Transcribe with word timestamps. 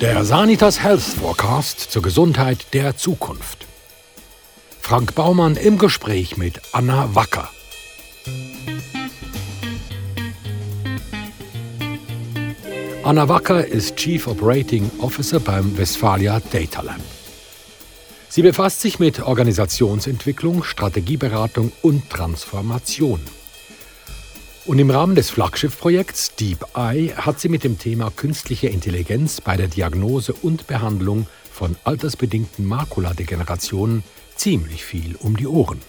Der 0.00 0.24
Sanitas 0.24 0.82
Health 0.82 1.02
Forecast 1.02 1.78
zur 1.78 2.00
Gesundheit 2.00 2.72
der 2.72 2.96
Zukunft. 2.96 3.66
Frank 4.80 5.14
Baumann 5.14 5.56
im 5.56 5.76
Gespräch 5.76 6.38
mit 6.38 6.58
Anna 6.72 7.14
Wacker. 7.14 7.50
Anna 13.02 13.28
Wacker 13.28 13.66
ist 13.66 13.96
Chief 13.96 14.26
Operating 14.26 14.90
Officer 15.00 15.38
beim 15.38 15.76
Westfalia 15.76 16.40
Data 16.50 16.80
Lab. 16.80 17.00
Sie 18.30 18.40
befasst 18.40 18.80
sich 18.80 19.00
mit 19.00 19.20
Organisationsentwicklung, 19.20 20.64
Strategieberatung 20.64 21.72
und 21.82 22.08
Transformation. 22.08 23.20
Und 24.70 24.78
im 24.78 24.88
Rahmen 24.88 25.16
des 25.16 25.30
Flaggschiffprojekts 25.30 26.36
Deep 26.36 26.64
Eye 26.76 27.12
hat 27.16 27.40
sie 27.40 27.48
mit 27.48 27.64
dem 27.64 27.76
Thema 27.76 28.12
künstliche 28.14 28.68
Intelligenz 28.68 29.40
bei 29.40 29.56
der 29.56 29.66
Diagnose 29.66 30.32
und 30.32 30.68
Behandlung 30.68 31.26
von 31.50 31.74
altersbedingten 31.82 32.64
Makuladegenerationen 32.64 34.04
ziemlich 34.36 34.84
viel 34.84 35.16
um 35.16 35.36
die 35.36 35.48
Ohren. 35.48 35.80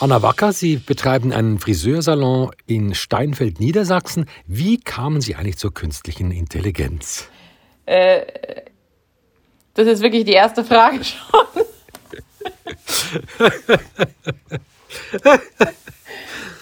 Anna 0.00 0.20
Wacker, 0.20 0.52
Sie 0.52 0.76
betreiben 0.76 1.32
einen 1.32 1.58
Friseursalon 1.58 2.50
in 2.66 2.94
Steinfeld, 2.94 3.58
Niedersachsen. 3.58 4.26
Wie 4.46 4.78
kamen 4.78 5.22
Sie 5.22 5.34
eigentlich 5.34 5.56
zur 5.56 5.72
künstlichen 5.72 6.32
Intelligenz? 6.32 7.26
Äh, 7.86 8.20
das 9.72 9.86
ist 9.86 10.02
wirklich 10.02 10.26
die 10.26 10.32
erste 10.32 10.62
Frage 10.62 11.00
schon. 11.04 11.46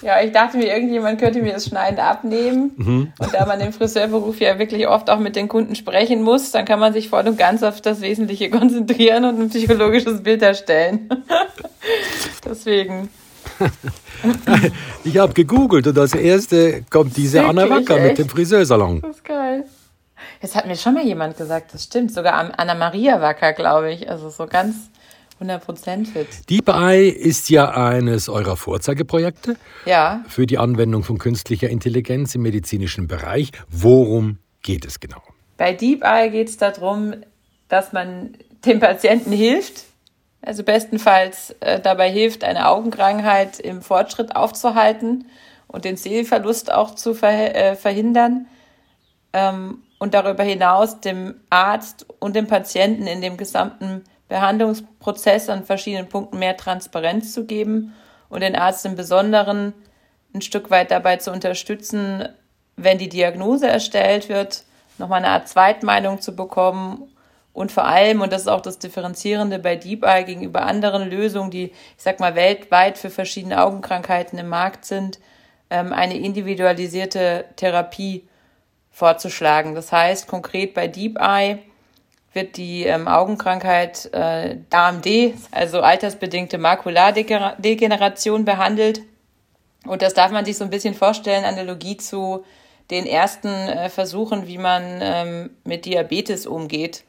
Ja, 0.01 0.21
ich 0.21 0.31
dachte 0.31 0.57
mir, 0.57 0.67
irgendjemand 0.67 1.19
könnte 1.19 1.41
mir 1.41 1.53
das 1.53 1.65
Schneiden 1.65 1.99
abnehmen. 1.99 2.71
Mhm. 2.77 3.13
Und 3.19 3.33
da 3.33 3.45
man 3.45 3.59
im 3.59 3.73
Friseurberuf 3.73 4.39
ja 4.39 4.57
wirklich 4.57 4.87
oft 4.87 5.09
auch 5.09 5.19
mit 5.19 5.35
den 5.35 5.47
Kunden 5.47 5.75
sprechen 5.75 6.21
muss, 6.21 6.51
dann 6.51 6.65
kann 6.65 6.79
man 6.79 6.93
sich 6.93 7.09
voll 7.09 7.27
und 7.27 7.37
ganz 7.37 7.63
auf 7.63 7.81
das 7.81 8.01
Wesentliche 8.01 8.49
konzentrieren 8.49 9.25
und 9.25 9.39
ein 9.39 9.49
psychologisches 9.49 10.23
Bild 10.23 10.41
erstellen. 10.41 11.09
Deswegen. 12.45 13.09
ich 15.03 15.17
habe 15.17 15.33
gegoogelt 15.33 15.87
und 15.87 15.97
als 15.97 16.13
erste 16.13 16.83
kommt 16.89 17.17
diese 17.17 17.39
Wirklich, 17.39 17.49
Anna 17.49 17.69
Wacker 17.69 17.99
mit 17.99 18.17
dem 18.17 18.29
Friseursalon. 18.29 19.01
Das 19.01 19.17
ist 19.17 19.25
geil. 19.25 19.65
Jetzt 20.41 20.55
hat 20.55 20.67
mir 20.67 20.75
schon 20.75 20.93
mal 20.93 21.03
jemand 21.03 21.37
gesagt, 21.37 21.73
das 21.73 21.83
stimmt. 21.83 22.13
Sogar 22.13 22.53
Anna 22.57 22.75
Maria 22.75 23.21
Wacker, 23.21 23.53
glaube 23.53 23.91
ich. 23.91 24.09
Also 24.09 24.29
so 24.29 24.47
ganz 24.47 24.75
100% 25.41 26.05
fit. 26.07 26.27
DeepEye 26.49 27.09
ist 27.09 27.49
ja 27.49 27.69
eines 27.71 28.29
eurer 28.29 28.57
Vorzeigeprojekte 28.57 29.55
ja. 29.85 30.23
für 30.27 30.45
die 30.45 30.57
Anwendung 30.57 31.03
von 31.03 31.17
künstlicher 31.17 31.69
Intelligenz 31.69 32.35
im 32.35 32.41
medizinischen 32.41 33.07
Bereich. 33.07 33.51
Worum 33.69 34.39
geht 34.61 34.85
es 34.85 34.99
genau? 34.99 35.21
Bei 35.57 35.73
DeepEye 35.73 36.29
geht 36.29 36.49
es 36.49 36.57
darum, 36.57 37.13
dass 37.67 37.93
man 37.93 38.37
dem 38.65 38.79
Patienten 38.79 39.31
hilft, 39.31 39.83
also 40.41 40.63
bestenfalls 40.63 41.55
äh, 41.59 41.79
dabei 41.79 42.09
hilft, 42.11 42.43
eine 42.43 42.67
Augenkrankheit 42.67 43.59
im 43.59 43.81
Fortschritt 43.81 44.35
aufzuhalten 44.35 45.25
und 45.67 45.85
den 45.85 45.97
Sehverlust 45.97 46.71
auch 46.71 46.95
zu 46.95 47.13
ver 47.13 47.55
äh, 47.55 47.75
verhindern 47.75 48.47
ähm, 49.33 49.83
und 49.99 50.13
darüber 50.13 50.43
hinaus 50.43 50.99
dem 50.99 51.35
Arzt 51.49 52.05
und 52.19 52.35
dem 52.35 52.47
Patienten 52.47 53.05
in 53.05 53.21
dem 53.21 53.37
gesamten 53.37 54.03
Behandlungsprozess 54.29 55.49
an 55.49 55.65
verschiedenen 55.65 56.07
Punkten 56.07 56.39
mehr 56.39 56.55
Transparenz 56.55 57.33
zu 57.33 57.45
geben 57.45 57.93
und 58.29 58.41
den 58.41 58.55
Arzt 58.55 58.85
im 58.85 58.95
Besonderen 58.95 59.73
ein 60.33 60.41
Stück 60.41 60.69
weit 60.69 60.91
dabei 60.91 61.17
zu 61.17 61.31
unterstützen, 61.31 62.29
wenn 62.77 62.97
die 62.97 63.09
Diagnose 63.09 63.67
erstellt 63.67 64.29
wird, 64.29 64.63
nochmal 64.97 65.17
eine 65.23 65.33
Art 65.33 65.49
Zweitmeinung 65.49 66.21
zu 66.21 66.35
bekommen 66.35 67.09
und 67.53 67.71
vor 67.71 67.85
allem, 67.85 68.21
und 68.21 68.31
das 68.31 68.43
ist 68.43 68.47
auch 68.47 68.61
das 68.61 68.79
Differenzierende 68.79 69.59
bei 69.59 69.75
DeepEye 69.75 70.23
gegenüber 70.23 70.61
anderen 70.61 71.09
Lösungen, 71.09 71.51
die, 71.51 71.65
ich 71.65 71.73
sag 71.97 72.19
mal, 72.19 72.35
weltweit 72.35 72.97
für 72.97 73.09
verschiedene 73.09 73.61
Augenkrankheiten 73.61 74.37
im 74.39 74.47
Markt 74.47 74.85
sind, 74.85 75.19
ähm, 75.69 75.91
eine 75.91 76.17
individualisierte 76.17 77.45
Therapie 77.55 78.27
vorzuschlagen. 78.91 79.75
Das 79.75 79.91
heißt 79.91 80.27
konkret 80.27 80.73
bei 80.73 80.87
DeepEye 80.87 81.59
wird 82.33 82.57
die 82.57 82.83
ähm, 82.83 83.07
Augenkrankheit 83.07 84.09
äh, 84.13 84.57
AMD, 84.69 85.07
also 85.51 85.81
altersbedingte 85.81 86.57
Makulardegeneration, 86.57 88.45
behandelt. 88.45 89.01
Und 89.85 90.01
das 90.01 90.13
darf 90.13 90.31
man 90.31 90.45
sich 90.45 90.57
so 90.57 90.63
ein 90.63 90.69
bisschen 90.69 90.93
vorstellen, 90.93 91.45
Analogie 91.45 91.97
zu 91.97 92.45
den 92.91 93.05
ersten 93.05 93.47
äh, 93.47 93.89
Versuchen, 93.89 94.47
wie 94.47 94.57
man 94.57 94.99
ähm, 95.01 95.49
mit 95.63 95.85
Diabetes 95.85 96.45
umgeht. 96.45 97.03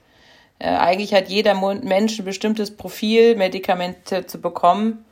Äh, 0.58 0.68
eigentlich 0.68 1.14
hat 1.14 1.28
jeder 1.28 1.54
Mensch 1.54 2.18
ein 2.18 2.24
bestimmtes 2.24 2.76
Profil, 2.76 3.36
Medikamente 3.36 4.26
zu 4.26 4.40
bekommen. 4.40 5.04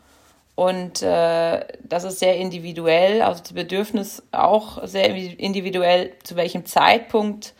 Und 0.55 1.03
äh, 1.03 1.65
das 1.85 2.05
ist 2.05 2.19
sehr 2.19 2.37
individuell, 2.37 3.23
also 3.23 3.43
das 3.43 3.53
Bedürfnis 3.53 4.25
auch 4.33 4.85
sehr 4.87 5.15
individuell, 5.15 6.15
zu 6.25 6.35
welchem 6.35 6.67
Zeitpunkt 6.67 7.55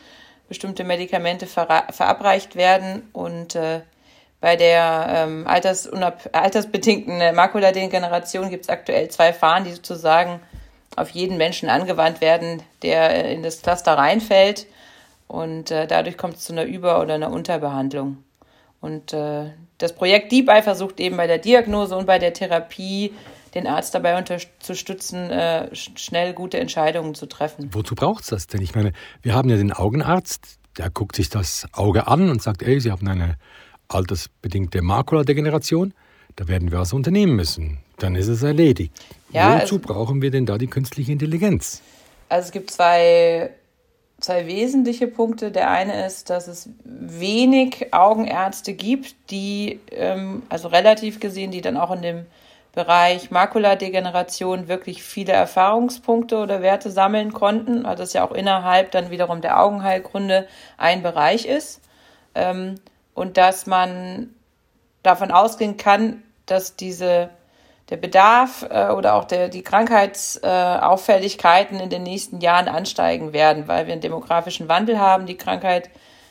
bestimmte 0.49 0.83
Medikamente 0.83 1.47
ver 1.47 1.85
verabreicht 1.91 2.55
werden 2.55 3.07
und 3.13 3.55
äh, 3.55 3.81
bei 4.41 4.55
der 4.55 5.07
ähm, 5.09 5.47
altersbedingten 5.47 7.35
Makuladegeneration 7.35 8.49
gibt 8.49 8.65
es 8.65 8.69
aktuell 8.69 9.09
zwei 9.09 9.33
Fahren, 9.33 9.65
die 9.65 9.71
sozusagen 9.71 10.39
auf 10.95 11.09
jeden 11.09 11.37
Menschen 11.37 11.69
angewandt 11.69 12.21
werden, 12.21 12.63
der 12.81 13.29
in 13.29 13.43
das 13.43 13.61
Cluster 13.61 13.93
reinfällt. 13.93 14.65
Und 15.27 15.71
äh, 15.71 15.87
dadurch 15.87 16.17
kommt 16.17 16.35
es 16.35 16.45
zu 16.45 16.53
einer 16.53 16.63
Über- 16.63 17.01
oder 17.01 17.15
einer 17.15 17.31
Unterbehandlung. 17.31 18.23
Und 18.81 19.13
äh, 19.13 19.51
das 19.77 19.93
Projekt 19.93 20.31
DeepEye 20.31 20.63
versucht 20.63 20.99
eben 20.99 21.17
bei 21.17 21.27
der 21.27 21.37
Diagnose 21.37 21.95
und 21.95 22.05
bei 22.05 22.17
der 22.17 22.33
Therapie 22.33 23.13
den 23.53 23.67
Arzt 23.67 23.93
dabei 23.95 24.17
unterstützen, 24.17 25.29
äh, 25.29 25.73
schnell 25.75 26.33
gute 26.33 26.59
Entscheidungen 26.59 27.15
zu 27.15 27.25
treffen. 27.25 27.69
Wozu 27.73 27.95
braucht 27.95 28.23
es 28.23 28.29
das 28.29 28.47
denn? 28.47 28.61
Ich 28.61 28.75
meine, 28.75 28.93
wir 29.21 29.33
haben 29.33 29.49
ja 29.49 29.57
den 29.57 29.73
Augenarzt, 29.73 30.59
der 30.77 30.89
guckt 30.89 31.15
sich 31.15 31.29
das 31.29 31.67
Auge 31.73 32.07
an 32.07 32.29
und 32.29 32.41
sagt, 32.41 32.61
ey, 32.63 32.79
Sie 32.79 32.91
haben 32.91 33.07
eine 33.07 33.37
altersbedingte 33.87 34.81
Makuladegeneration, 34.81 35.93
da 36.35 36.47
werden 36.47 36.71
wir 36.71 36.79
was 36.79 36.93
unternehmen 36.93 37.35
müssen. 37.35 37.79
Dann 37.97 38.15
ist 38.15 38.27
es 38.27 38.43
erledigt. 38.43 38.93
Ja, 39.31 39.61
Wozu 39.61 39.79
brauchen 39.79 40.21
wir 40.21 40.31
denn 40.31 40.45
da 40.45 40.57
die 40.57 40.67
künstliche 40.67 41.11
Intelligenz? 41.11 41.81
Also 42.29 42.47
es 42.47 42.51
gibt 42.51 42.71
zwei, 42.71 43.51
zwei 44.19 44.47
wesentliche 44.47 45.07
Punkte. 45.07 45.51
Der 45.51 45.69
eine 45.69 46.05
ist, 46.05 46.29
dass 46.29 46.47
es 46.47 46.69
wenig 46.85 47.93
Augenärzte 47.93 48.73
gibt, 48.73 49.15
die, 49.31 49.79
ähm, 49.91 50.43
also 50.49 50.69
relativ 50.69 51.19
gesehen, 51.19 51.51
die 51.51 51.61
dann 51.61 51.75
auch 51.75 51.91
in 51.91 52.01
dem 52.01 52.25
Bereich 52.73 53.31
Makuladegeneration 53.31 54.67
wirklich 54.67 55.03
viele 55.03 55.33
Erfahrungspunkte 55.33 56.37
oder 56.37 56.61
Werte 56.61 56.91
sammeln 56.91 57.33
konnten, 57.33 57.83
weil 57.83 57.95
das 57.95 58.13
ja 58.13 58.23
auch 58.23 58.31
innerhalb 58.31 58.91
dann 58.91 59.09
wiederum 59.09 59.41
der 59.41 59.59
Augenheilkunde 59.59 60.47
ein 60.77 61.01
Bereich 61.01 61.45
ist. 61.45 61.81
Ähm, 62.35 62.75
und 63.15 63.37
dass 63.37 63.65
man 63.65 64.29
davon 65.01 65.31
ausgehen 65.31 65.77
kann, 65.77 66.21
dass 66.45 66.75
diese 66.75 67.31
der 67.89 67.97
Bedarf 67.97 68.67
äh, 68.69 68.89
oder 68.89 69.15
auch 69.15 69.25
der, 69.25 69.49
die 69.49 69.63
Krankheitsauffälligkeiten 69.63 71.79
in 71.79 71.89
den 71.89 72.03
nächsten 72.03 72.39
Jahren 72.39 72.67
ansteigen 72.67 73.33
werden, 73.33 73.67
weil 73.67 73.87
wir 73.87 73.93
einen 73.93 74.01
demografischen 74.01 74.69
Wandel 74.69 74.99
haben. 74.99 75.25
Die 75.25 75.37
Krankheit 75.37 75.89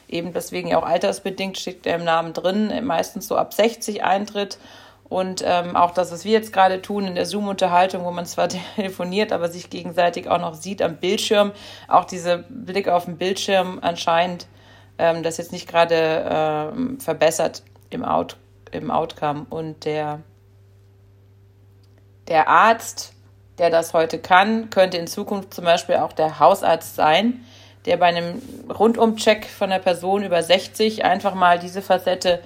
eben 0.08 0.32
deswegen 0.32 0.72
auch 0.74 0.84
altersbedingt 0.84 1.58
steht 1.58 1.84
im 1.86 2.04
Namen 2.04 2.32
drin, 2.32 2.72
meistens 2.84 3.26
so 3.26 3.36
ab 3.36 3.52
60 3.52 4.04
eintritt 4.04 4.58
und 5.08 5.42
ähm, 5.44 5.74
auch 5.74 5.92
das, 5.92 6.12
was 6.12 6.24
wir 6.24 6.32
jetzt 6.32 6.52
gerade 6.52 6.82
tun 6.82 7.06
in 7.06 7.14
der 7.14 7.24
Zoom-Unterhaltung, 7.24 8.04
wo 8.04 8.10
man 8.10 8.26
zwar 8.26 8.48
telefoniert, 8.76 9.32
aber 9.32 9.48
sich 9.48 9.70
gegenseitig 9.70 10.28
auch 10.28 10.40
noch 10.40 10.54
sieht 10.54 10.82
am 10.82 10.96
Bildschirm, 10.96 11.52
auch 11.88 12.04
dieser 12.04 12.38
Blick 12.48 12.88
auf 12.88 13.06
den 13.06 13.16
Bildschirm 13.16 13.78
anscheinend 13.80 14.46
ähm, 14.98 15.22
das 15.22 15.38
jetzt 15.38 15.52
nicht 15.52 15.68
gerade 15.68 16.26
ähm, 16.28 17.00
verbessert 17.00 17.62
im, 17.90 18.04
Out, 18.04 18.36
im 18.72 18.90
Outcome. 18.90 19.46
Und 19.48 19.84
der, 19.84 20.20
der 22.26 22.48
Arzt, 22.48 23.14
der 23.58 23.70
das 23.70 23.94
heute 23.94 24.18
kann, 24.18 24.70
könnte 24.70 24.98
in 24.98 25.06
Zukunft 25.06 25.54
zum 25.54 25.64
Beispiel 25.64 25.96
auch 25.96 26.12
der 26.12 26.38
Hausarzt 26.38 26.96
sein, 26.96 27.44
der 27.86 27.96
bei 27.96 28.06
einem 28.06 28.42
Rundumcheck 28.68 29.46
von 29.46 29.70
der 29.70 29.78
Person 29.78 30.24
über 30.24 30.42
60 30.42 31.04
einfach 31.04 31.34
mal 31.34 31.58
diese 31.58 31.80
Facette 31.80 32.42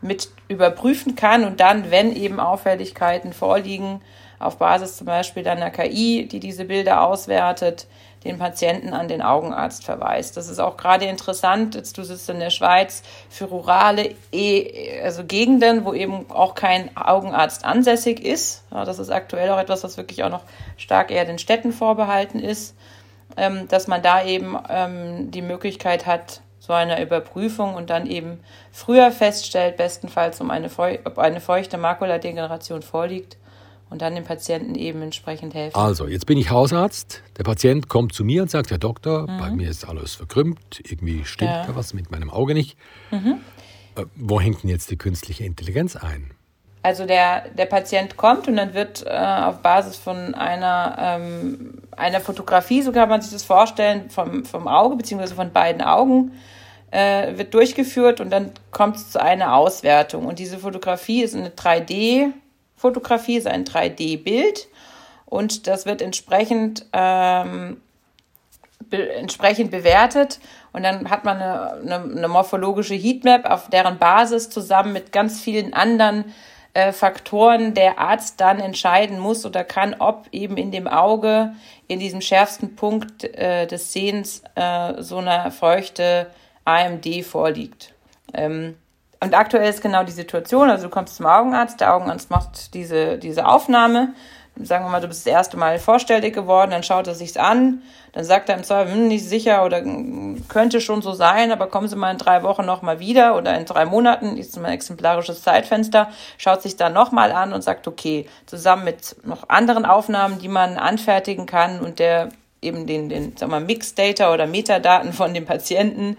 mit 0.00 0.28
überprüfen 0.48 1.16
kann 1.16 1.44
und 1.44 1.60
dann, 1.60 1.90
wenn 1.90 2.14
eben 2.14 2.40
Auffälligkeiten 2.40 3.32
vorliegen, 3.32 4.00
auf 4.38 4.58
Basis 4.58 4.98
zum 4.98 5.06
Beispiel 5.06 5.46
einer 5.48 5.70
KI, 5.70 6.28
die 6.30 6.40
diese 6.40 6.66
Bilder 6.66 7.02
auswertet, 7.02 7.86
den 8.24 8.38
Patienten 8.38 8.92
an 8.92 9.08
den 9.08 9.22
Augenarzt 9.22 9.84
verweist. 9.84 10.36
Das 10.36 10.48
ist 10.48 10.58
auch 10.58 10.76
gerade 10.76 11.06
interessant, 11.06 11.74
jetzt 11.74 11.96
du 11.96 12.02
sitzt 12.02 12.28
in 12.28 12.40
der 12.40 12.50
Schweiz, 12.50 13.02
für 13.30 13.46
rurale 13.46 14.14
e 14.32 15.00
also 15.02 15.24
Gegenden, 15.24 15.84
wo 15.84 15.94
eben 15.94 16.30
auch 16.30 16.54
kein 16.54 16.94
Augenarzt 16.96 17.64
ansässig 17.64 18.24
ist. 18.24 18.64
Ja, 18.70 18.84
das 18.84 18.98
ist 18.98 19.10
aktuell 19.10 19.50
auch 19.50 19.58
etwas, 19.58 19.84
was 19.84 19.96
wirklich 19.96 20.24
auch 20.24 20.30
noch 20.30 20.42
stark 20.76 21.10
eher 21.10 21.24
den 21.24 21.38
Städten 21.38 21.72
vorbehalten 21.72 22.40
ist, 22.40 22.76
ähm, 23.36 23.68
dass 23.68 23.86
man 23.86 24.02
da 24.02 24.24
eben 24.24 24.58
ähm, 24.68 25.30
die 25.30 25.42
Möglichkeit 25.42 26.06
hat, 26.06 26.40
so 26.66 26.72
einer 26.72 27.00
Überprüfung 27.00 27.74
und 27.74 27.90
dann 27.90 28.06
eben 28.06 28.40
früher 28.72 29.12
feststellt, 29.12 29.76
bestenfalls, 29.76 30.40
um 30.40 30.50
eine, 30.50 30.68
ob 31.04 31.18
eine 31.18 31.40
feuchte 31.40 31.78
Makuladegeneration 31.78 32.82
vorliegt 32.82 33.36
und 33.88 34.02
dann 34.02 34.16
dem 34.16 34.24
Patienten 34.24 34.74
eben 34.74 35.00
entsprechend 35.00 35.54
helfen. 35.54 35.76
Also, 35.76 36.08
jetzt 36.08 36.26
bin 36.26 36.38
ich 36.38 36.50
Hausarzt. 36.50 37.22
Der 37.38 37.44
Patient 37.44 37.88
kommt 37.88 38.14
zu 38.14 38.24
mir 38.24 38.42
und 38.42 38.50
sagt, 38.50 38.70
Herr 38.70 38.78
Doktor, 38.78 39.30
mhm. 39.30 39.38
bei 39.38 39.50
mir 39.50 39.70
ist 39.70 39.88
alles 39.88 40.16
verkrümmt, 40.16 40.80
irgendwie 40.82 41.24
stimmt 41.24 41.52
ja. 41.52 41.66
da 41.66 41.76
was 41.76 41.94
mit 41.94 42.10
meinem 42.10 42.30
Auge 42.30 42.54
nicht. 42.54 42.76
Mhm. 43.12 43.40
Äh, 43.96 44.04
wo 44.16 44.40
hängt 44.40 44.64
denn 44.64 44.70
jetzt 44.70 44.90
die 44.90 44.96
künstliche 44.96 45.44
Intelligenz 45.44 45.94
ein? 45.94 46.32
Also 46.82 47.04
der, 47.04 47.48
der 47.50 47.66
Patient 47.66 48.16
kommt 48.16 48.46
und 48.46 48.56
dann 48.56 48.72
wird 48.72 49.04
äh, 49.04 49.10
auf 49.10 49.58
Basis 49.58 49.96
von 49.96 50.36
einer, 50.36 50.96
ähm, 51.00 51.82
einer 51.96 52.20
Fotografie, 52.20 52.82
so 52.82 52.92
kann 52.92 53.08
man 53.08 53.20
sich 53.22 53.32
das 53.32 53.42
vorstellen, 53.42 54.08
vom, 54.08 54.44
vom 54.44 54.68
Auge 54.68 54.94
beziehungsweise 54.94 55.34
von 55.34 55.50
beiden 55.52 55.82
Augen, 55.82 56.30
äh, 56.90 57.36
wird 57.36 57.54
durchgeführt 57.54 58.20
und 58.20 58.30
dann 58.30 58.52
kommt 58.70 58.96
es 58.96 59.10
zu 59.10 59.20
einer 59.20 59.54
Auswertung. 59.54 60.26
Und 60.26 60.38
diese 60.38 60.58
Fotografie 60.58 61.22
ist 61.22 61.34
eine 61.34 61.50
3D-Fotografie, 61.50 63.36
ist 63.36 63.46
ein 63.46 63.64
3D-Bild 63.64 64.68
und 65.26 65.66
das 65.66 65.86
wird 65.86 66.00
entsprechend, 66.00 66.86
ähm, 66.92 67.80
be 68.88 69.12
entsprechend 69.14 69.70
bewertet. 69.70 70.38
Und 70.72 70.84
dann 70.84 71.10
hat 71.10 71.24
man 71.24 71.38
eine, 71.38 71.72
eine, 71.72 72.16
eine 72.16 72.28
morphologische 72.28 72.94
Heatmap, 72.94 73.44
auf 73.44 73.68
deren 73.68 73.98
Basis 73.98 74.50
zusammen 74.50 74.92
mit 74.92 75.10
ganz 75.10 75.40
vielen 75.40 75.74
anderen 75.74 76.26
äh, 76.74 76.92
Faktoren. 76.92 77.74
Der 77.74 77.98
Arzt 77.98 78.40
dann 78.40 78.60
entscheiden 78.60 79.18
muss 79.18 79.44
oder 79.44 79.64
kann, 79.64 79.96
ob 79.98 80.26
eben 80.30 80.56
in 80.56 80.70
dem 80.70 80.86
Auge, 80.86 81.54
in 81.88 81.98
diesem 81.98 82.20
schärfsten 82.20 82.76
Punkt 82.76 83.24
äh, 83.24 83.66
des 83.66 83.92
Sehens, 83.92 84.42
äh, 84.54 85.02
so 85.02 85.18
eine 85.18 85.50
feuchte 85.50 86.28
AMD 86.66 87.24
vorliegt. 87.24 87.94
Ähm, 88.34 88.76
und 89.20 89.34
aktuell 89.34 89.70
ist 89.70 89.80
genau 89.80 90.04
die 90.04 90.12
Situation, 90.12 90.68
also 90.68 90.84
du 90.84 90.90
kommst 90.90 91.16
zum 91.16 91.26
Augenarzt, 91.26 91.80
der 91.80 91.94
Augenarzt 91.94 92.30
macht 92.30 92.74
diese, 92.74 93.16
diese 93.16 93.46
Aufnahme, 93.46 94.12
sagen 94.62 94.84
wir 94.84 94.90
mal, 94.90 95.00
du 95.00 95.08
bist 95.08 95.26
das 95.26 95.32
erste 95.32 95.56
Mal 95.56 95.78
vorstellig 95.78 96.34
geworden, 96.34 96.70
dann 96.70 96.82
schaut 96.82 97.06
er 97.06 97.14
sich's 97.14 97.36
an, 97.36 97.82
dann 98.12 98.24
sagt 98.24 98.48
er 98.48 98.56
im 98.56 98.64
Zweifel, 98.64 98.94
hm, 98.94 99.08
nicht 99.08 99.26
sicher 99.26 99.64
oder 99.64 99.78
hm, 99.78 100.44
könnte 100.48 100.80
schon 100.80 101.02
so 101.02 101.12
sein, 101.12 101.50
aber 101.52 101.66
kommen 101.66 101.88
Sie 101.88 101.96
mal 101.96 102.10
in 102.10 102.18
drei 102.18 102.42
Wochen 102.42 102.64
nochmal 102.64 102.98
wieder 102.98 103.36
oder 103.36 103.58
in 103.58 103.64
drei 103.64 103.84
Monaten, 103.84 104.36
ist 104.36 104.56
ein 104.56 104.64
exemplarisches 104.64 105.42
Zeitfenster, 105.42 106.10
schaut 106.38 106.62
sich 106.62 106.76
dann 106.76 106.92
nochmal 106.92 107.32
an 107.32 107.52
und 107.52 107.62
sagt, 107.62 107.86
okay, 107.88 108.26
zusammen 108.46 108.84
mit 108.84 109.16
noch 109.24 109.48
anderen 109.48 109.84
Aufnahmen, 109.84 110.38
die 110.38 110.48
man 110.48 110.78
anfertigen 110.78 111.46
kann 111.46 111.80
und 111.80 111.98
der 111.98 112.30
eben 112.62 112.86
den, 112.86 113.08
den 113.08 113.36
sagen 113.36 113.52
wir, 113.52 113.60
Mixed-Data 113.60 114.32
oder 114.32 114.46
Metadaten 114.46 115.12
von 115.12 115.34
dem 115.34 115.44
Patienten, 115.44 116.16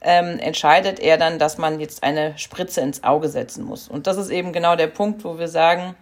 ähm, 0.00 0.38
entscheidet 0.38 1.00
er 1.00 1.16
dann, 1.16 1.38
dass 1.38 1.58
man 1.58 1.80
jetzt 1.80 2.02
eine 2.02 2.36
Spritze 2.38 2.80
ins 2.80 3.04
Auge 3.04 3.28
setzen 3.28 3.64
muss. 3.64 3.88
Und 3.88 4.06
das 4.06 4.16
ist 4.16 4.30
eben 4.30 4.52
genau 4.52 4.76
der 4.76 4.86
Punkt, 4.86 5.24
wo 5.24 5.38
wir 5.38 5.48
sagen, 5.48 5.96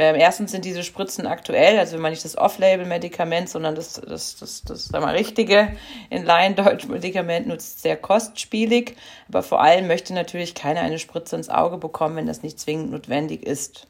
ähm, 0.00 0.14
erstens 0.14 0.52
sind 0.52 0.64
diese 0.64 0.84
Spritzen 0.84 1.26
aktuell, 1.26 1.76
also 1.76 1.94
wenn 1.94 2.02
man 2.02 2.12
nicht 2.12 2.24
das 2.24 2.38
Off-Label-Medikament, 2.38 3.48
sondern 3.48 3.74
das, 3.74 3.94
das, 3.94 4.36
das, 4.36 4.62
das, 4.62 4.84
sag 4.84 5.02
mal, 5.02 5.16
richtige 5.16 5.72
in 6.08 6.24
Laien-Deutsch-Medikament 6.24 7.48
nutzt, 7.48 7.82
sehr 7.82 7.96
kostspielig. 7.96 8.94
Aber 9.28 9.42
vor 9.42 9.60
allem 9.60 9.88
möchte 9.88 10.14
natürlich 10.14 10.54
keiner 10.54 10.82
eine 10.82 11.00
Spritze 11.00 11.34
ins 11.34 11.48
Auge 11.48 11.78
bekommen, 11.78 12.14
wenn 12.14 12.26
das 12.26 12.44
nicht 12.44 12.60
zwingend 12.60 12.92
notwendig 12.92 13.42
ist. 13.42 13.88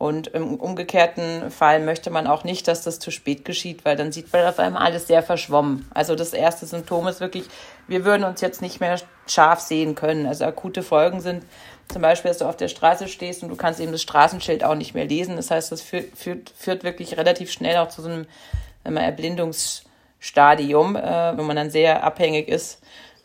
Und 0.00 0.28
im 0.28 0.54
umgekehrten 0.54 1.50
Fall 1.50 1.78
möchte 1.78 2.08
man 2.08 2.26
auch 2.26 2.42
nicht, 2.42 2.66
dass 2.68 2.84
das 2.84 3.00
zu 3.00 3.10
spät 3.10 3.44
geschieht, 3.44 3.84
weil 3.84 3.96
dann 3.96 4.12
sieht 4.12 4.32
man 4.32 4.46
auf 4.46 4.58
einmal 4.58 4.82
alles 4.82 5.06
sehr 5.06 5.22
verschwommen. 5.22 5.86
Also 5.92 6.14
das 6.14 6.32
erste 6.32 6.64
Symptom 6.64 7.06
ist 7.06 7.20
wirklich, 7.20 7.44
wir 7.86 8.06
würden 8.06 8.24
uns 8.24 8.40
jetzt 8.40 8.62
nicht 8.62 8.80
mehr 8.80 8.98
scharf 9.26 9.60
sehen 9.60 9.94
können. 9.94 10.24
Also 10.24 10.46
akute 10.46 10.82
Folgen 10.82 11.20
sind 11.20 11.44
zum 11.92 12.00
Beispiel, 12.00 12.30
dass 12.30 12.38
du 12.38 12.46
auf 12.46 12.56
der 12.56 12.68
Straße 12.68 13.08
stehst 13.08 13.42
und 13.42 13.50
du 13.50 13.56
kannst 13.56 13.78
eben 13.78 13.92
das 13.92 14.00
Straßenschild 14.00 14.64
auch 14.64 14.74
nicht 14.74 14.94
mehr 14.94 15.04
lesen. 15.04 15.36
Das 15.36 15.50
heißt, 15.50 15.70
das 15.70 15.82
führt, 15.82 16.16
führt, 16.16 16.50
führt 16.56 16.82
wirklich 16.82 17.18
relativ 17.18 17.52
schnell 17.52 17.76
auch 17.76 17.90
zu 17.90 18.00
so 18.00 18.08
einem 18.08 18.96
Erblindungsstadium, 18.96 20.96
äh, 20.96 21.36
wo 21.36 21.42
man 21.42 21.56
dann 21.56 21.70
sehr 21.70 22.04
abhängig 22.04 22.48
ist 22.48 22.80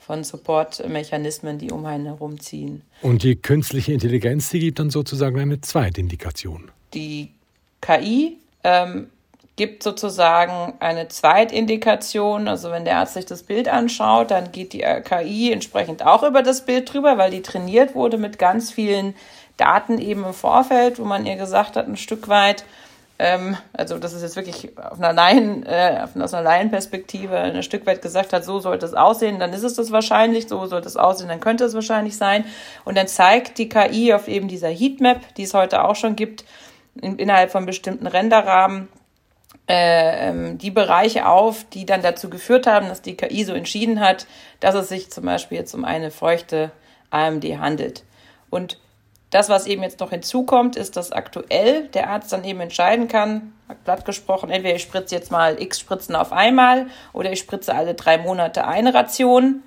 von 0.06 0.24
Supportmechanismen, 0.24 1.58
die 1.58 1.72
um 1.72 1.86
einen 1.86 2.06
herumziehen. 2.06 2.84
Und 3.02 3.24
die 3.24 3.36
künstliche 3.36 3.92
Intelligenz, 3.92 4.50
die 4.50 4.60
gibt 4.60 4.80
dann 4.80 4.92
sozusagen 4.92 5.40
eine 5.40 5.62
zweite 5.62 6.00
Indikation. 6.00 6.70
Die 6.94 7.32
KI 7.82 8.38
ähm, 8.64 9.08
gibt 9.56 9.82
sozusagen 9.82 10.74
eine 10.80 11.08
Zweitindikation. 11.08 12.48
Also 12.48 12.70
wenn 12.70 12.86
der 12.86 12.98
Arzt 12.98 13.16
sich 13.16 13.26
das 13.26 13.44
Bild 13.44 13.68
anschaut, 13.68 14.30
dann 14.30 14.52
geht 14.52 14.74
die 14.74 14.86
KI 15.04 15.52
entsprechend 15.52 16.06
auch 16.06 16.24
über 16.24 16.44
das 16.44 16.66
Bild 16.66 16.94
drüber, 16.94 17.18
weil 17.18 17.32
die 17.32 17.42
trainiert 17.42 17.96
wurde 17.96 18.18
mit 18.18 18.38
ganz 18.38 18.72
vielen 18.72 19.16
Daten 19.58 19.98
eben 19.98 20.24
im 20.24 20.34
Vorfeld, 20.34 21.00
wo 21.00 21.06
man 21.06 21.26
ihr 21.26 21.36
gesagt 21.36 21.78
hat, 21.78 21.88
ein 21.88 21.98
Stück 21.98 22.28
weit, 22.28 22.66
ähm, 23.18 23.56
also 23.72 23.98
das 23.98 24.14
ist 24.14 24.24
jetzt 24.24 24.36
wirklich 24.36 24.78
auf 24.78 25.00
einer 25.00 25.14
Laien, 25.14 25.66
äh, 25.66 26.06
aus 26.20 26.34
einer 26.34 26.44
Laienperspektive 26.44 27.38
ein 27.38 27.64
Stück 27.64 27.86
weit 27.86 28.02
gesagt 28.02 28.34
hat, 28.34 28.44
so 28.44 28.60
sollte 28.60 28.86
es 28.86 28.94
aussehen, 28.94 29.40
dann 29.40 29.54
ist 29.54 29.64
es 29.64 29.76
das 29.76 29.92
wahrscheinlich, 29.92 30.48
so 30.48 30.66
sollte 30.66 30.88
es 30.88 30.98
aussehen, 30.98 31.30
dann 31.30 31.40
könnte 31.40 31.64
es 31.64 31.74
wahrscheinlich 31.74 32.18
sein. 32.18 32.44
Und 32.84 32.98
dann 32.98 33.08
zeigt 33.08 33.58
die 33.58 33.70
KI 33.70 34.14
auf 34.14 34.28
eben 34.28 34.48
dieser 34.50 34.70
Heatmap, 34.70 35.34
die 35.36 35.44
es 35.44 35.54
heute 35.54 35.86
auch 35.86 35.96
schon 35.96 36.18
gibt, 36.18 36.44
in, 37.02 37.18
innerhalb 37.18 37.52
von 37.52 37.66
bestimmten 37.66 38.08
Renderrahmen, 38.08 38.90
äh, 39.68 40.30
ähm, 40.30 40.58
die 40.58 40.72
Bereiche 40.72 41.28
auf, 41.28 41.64
die 41.70 41.86
dann 41.86 42.02
dazu 42.02 42.30
geführt 42.30 42.68
haben, 42.68 42.90
dass 42.90 43.02
die 43.02 43.16
KI 43.16 43.46
so 43.46 43.54
entschieden 43.54 44.02
hat, 44.02 44.28
dass 44.60 44.76
es 44.76 44.90
sich 44.90 45.10
zum 45.10 45.26
Beispiel 45.26 45.58
jetzt 45.58 45.74
um 45.74 45.86
eine 45.86 46.12
feuchte 46.12 46.72
AMD 47.12 47.46
handelt. 47.60 48.04
Und 48.50 48.78
das, 49.30 49.50
was 49.50 49.68
eben 49.68 49.84
jetzt 49.84 50.00
noch 50.00 50.12
hinzukommt, 50.12 50.76
ist, 50.76 50.96
dass 50.98 51.12
aktuell 51.12 51.88
der 51.90 52.10
Arzt 52.10 52.32
dann 52.32 52.44
eben 52.44 52.62
entscheiden 52.62 53.08
kann, 53.08 53.54
platt 53.84 54.06
gesprochen, 54.06 54.50
entweder 54.50 54.76
ich 54.76 54.84
spritze 54.84 55.16
jetzt 55.16 55.32
mal 55.32 55.62
x 55.62 55.80
Spritzen 55.80 56.16
auf 56.16 56.32
einmal 56.32 56.88
oder 57.12 57.32
ich 57.32 57.40
spritze 57.40 57.74
alle 57.74 57.96
drei 57.96 58.18
Monate 58.18 58.66
eine 58.68 58.94
Ration. 58.94 59.64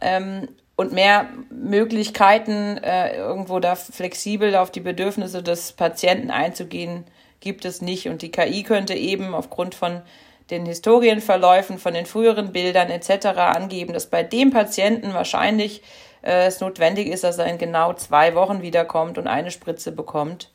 Ähm, 0.00 0.48
und 0.76 0.92
mehr 0.92 1.28
Möglichkeiten, 1.50 2.78
äh, 2.78 3.16
irgendwo 3.16 3.60
da 3.60 3.76
flexibel 3.76 4.56
auf 4.56 4.72
die 4.72 4.80
Bedürfnisse 4.80 5.42
des 5.42 5.72
Patienten 5.72 6.30
einzugehen, 6.30 7.04
gibt 7.40 7.64
es 7.64 7.80
nicht. 7.80 8.08
Und 8.08 8.22
die 8.22 8.32
KI 8.32 8.64
könnte 8.64 8.94
eben 8.94 9.34
aufgrund 9.34 9.74
von 9.74 10.02
den 10.50 10.66
Historienverläufen, 10.66 11.78
von 11.78 11.94
den 11.94 12.06
früheren 12.06 12.52
Bildern 12.52 12.90
etc. 12.90 13.26
angeben, 13.38 13.92
dass 13.92 14.06
bei 14.06 14.22
dem 14.22 14.50
Patienten 14.50 15.14
wahrscheinlich 15.14 15.82
äh, 16.24 16.46
es 16.46 16.60
notwendig 16.60 17.08
ist, 17.08 17.24
dass 17.24 17.38
er 17.38 17.46
in 17.46 17.58
genau 17.58 17.92
zwei 17.92 18.34
Wochen 18.34 18.62
wiederkommt 18.62 19.18
und 19.18 19.26
eine 19.26 19.50
Spritze 19.50 19.92
bekommt, 19.92 20.50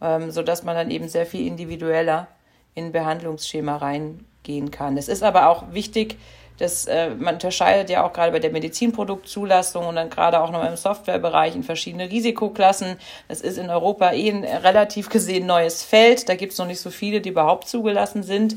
ähm, 0.00 0.30
sodass 0.30 0.62
man 0.62 0.74
dann 0.74 0.90
eben 0.90 1.08
sehr 1.08 1.26
viel 1.26 1.46
individueller 1.46 2.28
in 2.74 2.92
Behandlungsschema 2.92 3.76
reingehen 3.76 4.70
kann. 4.70 4.96
Es 4.96 5.08
ist 5.08 5.22
aber 5.22 5.48
auch 5.48 5.72
wichtig, 5.72 6.16
das, 6.58 6.86
äh, 6.86 7.10
man 7.10 7.34
unterscheidet 7.34 7.90
ja 7.90 8.04
auch 8.04 8.12
gerade 8.12 8.30
bei 8.32 8.38
der 8.38 8.52
Medizinproduktzulassung 8.52 9.86
und 9.86 9.96
dann 9.96 10.10
gerade 10.10 10.40
auch 10.40 10.50
noch 10.50 10.64
im 10.64 10.76
Softwarebereich 10.76 11.56
in 11.56 11.62
verschiedene 11.62 12.10
Risikoklassen. 12.10 12.96
Das 13.28 13.40
ist 13.40 13.58
in 13.58 13.68
Europa 13.68 14.12
eh 14.12 14.30
ein 14.30 14.44
relativ 14.44 15.08
gesehen 15.08 15.46
neues 15.46 15.82
Feld. 15.82 16.28
Da 16.28 16.36
gibt 16.36 16.52
es 16.52 16.58
noch 16.58 16.66
nicht 16.66 16.80
so 16.80 16.90
viele, 16.90 17.20
die 17.20 17.30
überhaupt 17.30 17.68
zugelassen 17.68 18.22
sind. 18.22 18.56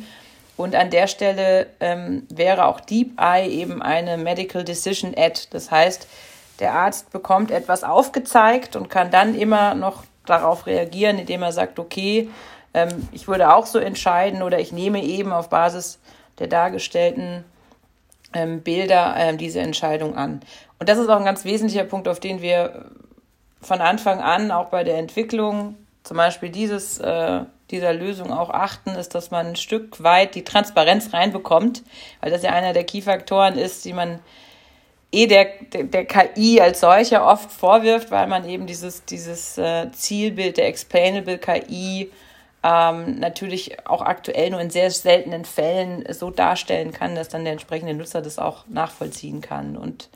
Und 0.57 0.75
an 0.75 0.89
der 0.89 1.07
Stelle 1.07 1.67
ähm, 1.79 2.27
wäre 2.29 2.65
auch 2.65 2.79
Deep 2.79 3.19
Eye 3.19 3.49
eben 3.49 3.81
eine 3.81 4.17
Medical 4.17 4.63
Decision 4.63 5.13
Ad. 5.17 5.41
Das 5.49 5.71
heißt, 5.71 6.07
der 6.59 6.73
Arzt 6.73 7.11
bekommt 7.11 7.51
etwas 7.51 7.83
aufgezeigt 7.83 8.75
und 8.75 8.89
kann 8.89 9.11
dann 9.11 9.35
immer 9.35 9.75
noch 9.75 10.03
darauf 10.25 10.65
reagieren, 10.65 11.19
indem 11.19 11.43
er 11.43 11.51
sagt, 11.51 11.79
okay, 11.79 12.29
ähm, 12.73 13.07
ich 13.11 13.27
würde 13.27 13.53
auch 13.53 13.65
so 13.65 13.79
entscheiden 13.79 14.41
oder 14.41 14.59
ich 14.59 14.71
nehme 14.71 15.03
eben 15.03 15.31
auf 15.31 15.49
Basis 15.49 15.99
der 16.39 16.47
dargestellten 16.47 17.43
ähm, 18.33 18.61
Bilder 18.61 19.15
ähm, 19.17 19.37
diese 19.37 19.59
Entscheidung 19.59 20.15
an. 20.15 20.41
Und 20.79 20.89
das 20.89 20.97
ist 20.97 21.09
auch 21.09 21.17
ein 21.17 21.25
ganz 21.25 21.45
wesentlicher 21.45 21.85
Punkt, 21.85 22.07
auf 22.07 22.19
den 22.19 22.41
wir 22.41 22.85
von 23.61 23.81
Anfang 23.81 24.19
an 24.19 24.51
auch 24.51 24.67
bei 24.67 24.83
der 24.83 24.97
Entwicklung 24.97 25.75
zum 26.03 26.17
Beispiel 26.17 26.49
dieses, 26.49 26.99
äh, 26.99 27.41
dieser 27.71 27.93
Lösung 27.93 28.31
auch 28.31 28.51
achten, 28.51 28.91
ist, 28.91 29.15
dass 29.15 29.31
man 29.31 29.47
ein 29.47 29.55
Stück 29.55 30.03
weit 30.03 30.35
die 30.35 30.43
Transparenz 30.43 31.13
reinbekommt, 31.13 31.83
weil 32.21 32.29
das 32.29 32.43
ja 32.43 32.51
einer 32.51 32.73
der 32.73 32.83
Key-Faktoren 32.83 33.57
ist, 33.57 33.85
die 33.85 33.93
man 33.93 34.19
eh 35.15 35.27
der, 35.27 35.47
der, 35.71 36.05
KI 36.05 36.59
als 36.59 36.81
solcher 36.81 37.25
oft 37.25 37.51
vorwirft, 37.51 38.11
weil 38.11 38.27
man 38.27 38.47
eben 38.47 38.67
dieses, 38.67 39.05
dieses 39.05 39.57
äh, 39.57 39.91
Zielbild 39.91 40.57
der 40.57 40.67
Explainable 40.67 41.37
KI 41.37 42.11
ähm, 42.63 43.19
natürlich 43.19 43.87
auch 43.87 44.01
aktuell 44.01 44.49
nur 44.49 44.59
in 44.59 44.69
sehr 44.69 44.91
seltenen 44.91 45.45
Fällen 45.45 46.03
so 46.11 46.31
darstellen 46.31 46.91
kann, 46.91 47.15
dass 47.15 47.29
dann 47.29 47.43
der 47.43 47.53
entsprechende 47.53 47.93
Nutzer 47.93 48.21
das 48.21 48.39
auch 48.39 48.65
nachvollziehen 48.67 49.41
kann. 49.41 49.77
Und 49.77 50.09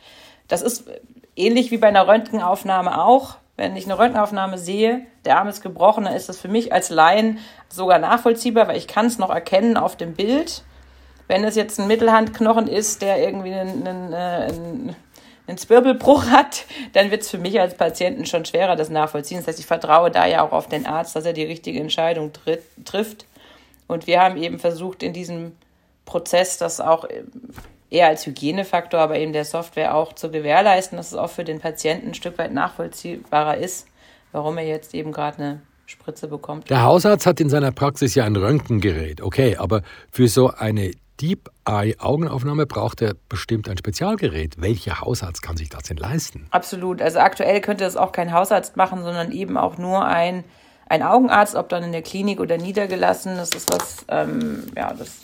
das 0.48 0.62
ist 0.62 0.90
ähnlich 1.36 1.72
wie 1.72 1.78
bei 1.78 1.88
einer 1.88 2.08
Röntgenaufnahme 2.08 3.02
auch. 3.04 3.38
Wenn 3.56 3.76
ich 3.76 3.86
eine 3.86 4.00
Röntgenaufnahme 4.00 4.58
sehe, 4.58 5.06
der 5.26 5.38
Arm 5.38 5.48
ist 5.48 5.62
gebrochen, 5.62 6.06
dann 6.06 6.16
ist 6.16 6.28
das 6.28 6.40
für 6.40 6.48
mich 6.48 6.74
als 6.74 6.90
Laien 6.90 7.40
sogar 7.68 8.00
nachvollziehbar, 8.00 8.68
weil 8.68 8.78
ich 8.78 8.88
kann 8.88 9.06
es 9.06 9.18
noch 9.18 9.30
erkennen 9.30 9.78
auf 9.78 9.96
dem 9.96 10.14
Bild. 10.14 10.64
Wenn 11.30 11.46
es 11.46 11.56
jetzt 11.56 11.80
ein 11.80 11.88
Mittelhandknochen 11.88 12.68
ist, 12.68 13.02
der 13.02 13.20
irgendwie 13.20 13.54
einen, 13.54 13.88
einen, 13.88 14.14
einen 14.14 14.96
einen 15.50 15.58
Zwirbelbruch 15.58 16.26
hat, 16.28 16.66
dann 16.94 17.12
wird 17.12 17.24
es 17.24 17.30
für 17.30 17.40
mich 17.40 17.60
als 17.60 17.76
Patienten 17.76 18.26
schon 18.26 18.46
schwerer, 18.46 18.76
das 18.76 18.90
nachvollziehen. 18.90 19.38
Das 19.38 19.48
heißt, 19.48 19.60
ich 19.60 19.66
vertraue 19.66 20.12
da 20.12 20.28
ja 20.28 20.46
auch 20.46 20.52
auf 20.52 20.68
den 20.68 20.86
Arzt, 20.86 21.16
dass 21.16 21.26
er 21.26 21.34
die 21.34 21.44
richtige 21.44 21.80
Entscheidung 21.80 22.32
tritt, 22.34 22.62
trifft. 22.86 23.26
Und 23.88 24.06
wir 24.06 24.22
haben 24.22 24.38
eben 24.38 24.60
versucht, 24.60 25.02
in 25.02 25.12
diesem 25.14 25.54
Prozess 26.06 26.60
das 26.60 26.80
auch 26.80 27.08
eher 27.90 28.08
als 28.08 28.28
Hygienefaktor, 28.28 29.00
aber 29.00 29.18
eben 29.18 29.34
der 29.34 29.46
Software 29.46 29.96
auch 29.96 30.14
zu 30.14 30.30
gewährleisten, 30.30 30.98
dass 30.98 31.08
es 31.08 31.18
auch 31.18 31.32
für 31.32 31.44
den 31.44 31.60
Patienten 31.60 32.10
ein 32.10 32.14
Stück 32.14 32.38
weit 32.38 32.54
nachvollziehbarer 32.54 33.58
ist, 33.58 33.88
warum 34.32 34.60
er 34.60 34.68
jetzt 34.68 34.94
eben 34.94 35.12
gerade 35.12 35.38
eine 35.38 35.62
Spritze 35.88 36.28
bekommt. 36.28 36.70
Der 36.70 36.84
Hausarzt 36.84 37.26
hat 37.26 37.40
in 37.40 37.50
seiner 37.50 37.72
Praxis 37.72 38.14
ja 38.14 38.26
ein 38.26 38.36
Röntgengerät, 38.36 39.22
okay, 39.22 39.56
aber 39.58 39.82
für 40.12 40.28
so 40.28 40.52
eine 40.52 40.92
Deep 41.22 41.50
Eye 41.66 41.96
Augenaufnahme 42.00 42.66
braucht 42.66 43.02
er 43.02 43.16
bestimmt 43.28 43.68
ein 43.70 43.78
Spezialgerät. 43.78 44.62
Welcher 44.62 45.02
Hausarzt 45.02 45.42
kann 45.42 45.58
sich 45.58 45.68
das 45.70 45.84
denn 45.84 45.98
leisten? 45.98 46.48
Absolut. 46.52 47.02
Also 47.02 47.20
aktuell 47.20 47.60
könnte 47.62 47.84
das 47.84 47.98
auch 47.98 48.12
kein 48.12 48.32
Hausarzt 48.32 48.78
machen, 48.78 49.04
sondern 49.04 49.32
eben 49.32 49.58
auch 49.58 49.78
nur 49.78 50.06
ein, 50.06 50.44
ein 50.88 51.04
Augenarzt, 51.04 51.56
ob 51.56 51.70
dann 51.70 51.84
in 51.84 51.92
der 51.92 52.04
Klinik 52.04 52.40
oder 52.40 52.58
niedergelassen. 52.58 53.36
Das 53.36 53.50
ist 53.50 53.72
was, 53.74 54.06
ähm, 54.08 54.68
ja, 54.76 54.94
das 54.94 55.18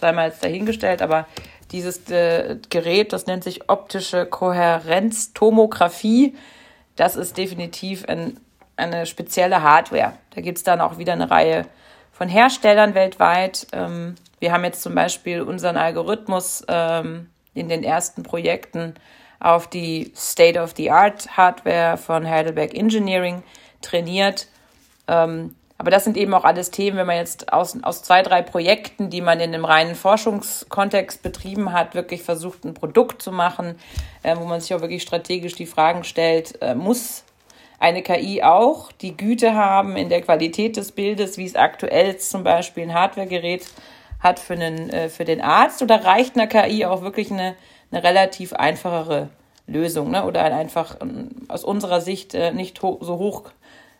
sei 0.00 0.12
mal 0.12 0.28
jetzt 0.28 0.42
dahingestellt, 0.42 1.00
aber 1.00 1.26
dieses 1.70 2.10
äh, 2.10 2.58
Gerät, 2.68 3.12
das 3.12 3.26
nennt 3.26 3.44
sich 3.44 3.68
optische 3.68 4.26
Kohärenztomographie. 4.26 6.34
Das 6.96 7.14
ist 7.16 7.38
definitiv 7.38 8.04
ein, 8.08 8.38
eine 8.76 9.06
spezielle 9.06 9.62
Hardware. 9.62 10.14
Da 10.34 10.40
gibt 10.40 10.58
es 10.58 10.64
dann 10.64 10.80
auch 10.80 10.98
wieder 10.98 11.12
eine 11.12 11.30
Reihe 11.30 11.66
von 12.14 12.28
Herstellern 12.28 12.94
weltweit. 12.94 13.66
Ähm, 13.72 14.14
wir 14.38 14.52
haben 14.52 14.64
jetzt 14.64 14.82
zum 14.82 14.94
Beispiel 14.94 15.42
unseren 15.42 15.76
Algorithmus 15.76 16.64
ähm, 16.68 17.28
in 17.54 17.68
den 17.68 17.82
ersten 17.82 18.22
Projekten 18.22 18.94
auf 19.40 19.68
die 19.68 20.12
State-of-the-Art-Hardware 20.16 21.98
von 21.98 22.28
Heidelberg 22.28 22.72
Engineering 22.72 23.42
trainiert. 23.82 24.46
Ähm, 25.08 25.54
aber 25.76 25.90
das 25.90 26.04
sind 26.04 26.16
eben 26.16 26.32
auch 26.34 26.44
alles 26.44 26.70
Themen, 26.70 26.96
wenn 26.96 27.06
man 27.06 27.16
jetzt 27.16 27.52
aus, 27.52 27.76
aus 27.82 28.02
zwei, 28.02 28.22
drei 28.22 28.42
Projekten, 28.42 29.10
die 29.10 29.20
man 29.20 29.40
in 29.40 29.52
einem 29.52 29.64
reinen 29.64 29.96
Forschungskontext 29.96 31.22
betrieben 31.22 31.72
hat, 31.72 31.94
wirklich 31.94 32.22
versucht, 32.22 32.64
ein 32.64 32.74
Produkt 32.74 33.22
zu 33.22 33.32
machen, 33.32 33.74
äh, 34.22 34.36
wo 34.36 34.44
man 34.44 34.60
sich 34.60 34.72
auch 34.72 34.80
wirklich 34.80 35.02
strategisch 35.02 35.56
die 35.56 35.66
Fragen 35.66 36.04
stellt, 36.04 36.62
äh, 36.62 36.76
muss 36.76 37.23
eine 37.84 38.00
KI 38.00 38.42
auch 38.42 38.92
die 38.92 39.14
Güte 39.14 39.54
haben 39.54 39.94
in 39.94 40.08
der 40.08 40.22
Qualität 40.22 40.78
des 40.78 40.92
Bildes, 40.92 41.36
wie 41.36 41.44
es 41.44 41.54
aktuell 41.54 42.16
zum 42.16 42.42
Beispiel 42.42 42.84
ein 42.84 42.94
Hardwaregerät 42.94 43.66
hat 44.20 44.38
für, 44.38 44.54
einen, 44.54 44.88
äh, 44.88 45.10
für 45.10 45.26
den 45.26 45.42
Arzt, 45.42 45.82
oder 45.82 46.02
reicht 46.02 46.34
einer 46.34 46.46
KI 46.46 46.86
auch 46.86 47.02
wirklich 47.02 47.30
eine, 47.30 47.56
eine 47.92 48.02
relativ 48.02 48.54
einfachere 48.54 49.28
Lösung 49.66 50.10
ne? 50.10 50.24
oder 50.24 50.42
ein 50.42 50.54
einfach 50.54 50.96
ähm, 51.02 51.28
aus 51.48 51.62
unserer 51.62 52.00
Sicht 52.00 52.32
äh, 52.32 52.52
nicht 52.52 52.82
ho 52.82 52.98
so 53.02 53.18
hoch 53.18 53.50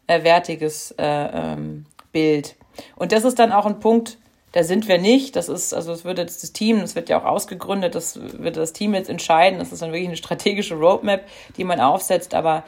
äh, 0.06 0.18
äh, 0.18 0.92
ähm, 0.98 1.84
Bild. 2.10 2.56
Und 2.96 3.12
das 3.12 3.24
ist 3.24 3.38
dann 3.38 3.52
auch 3.52 3.66
ein 3.66 3.80
Punkt, 3.80 4.16
da 4.52 4.64
sind 4.64 4.88
wir 4.88 4.96
nicht. 4.96 5.36
Das 5.36 5.50
ist, 5.50 5.74
also 5.74 5.92
es 5.92 6.06
wird 6.06 6.18
das 6.18 6.38
Team, 6.52 6.80
das 6.80 6.94
wird 6.94 7.10
ja 7.10 7.20
auch 7.20 7.26
ausgegründet, 7.26 7.94
das 7.94 8.18
wird 8.18 8.56
das 8.56 8.72
Team 8.72 8.94
jetzt 8.94 9.10
entscheiden. 9.10 9.58
Das 9.58 9.72
ist 9.72 9.82
dann 9.82 9.92
wirklich 9.92 10.08
eine 10.08 10.16
strategische 10.16 10.74
Roadmap, 10.74 11.26
die 11.58 11.64
man 11.64 11.80
aufsetzt. 11.80 12.34
Aber 12.34 12.64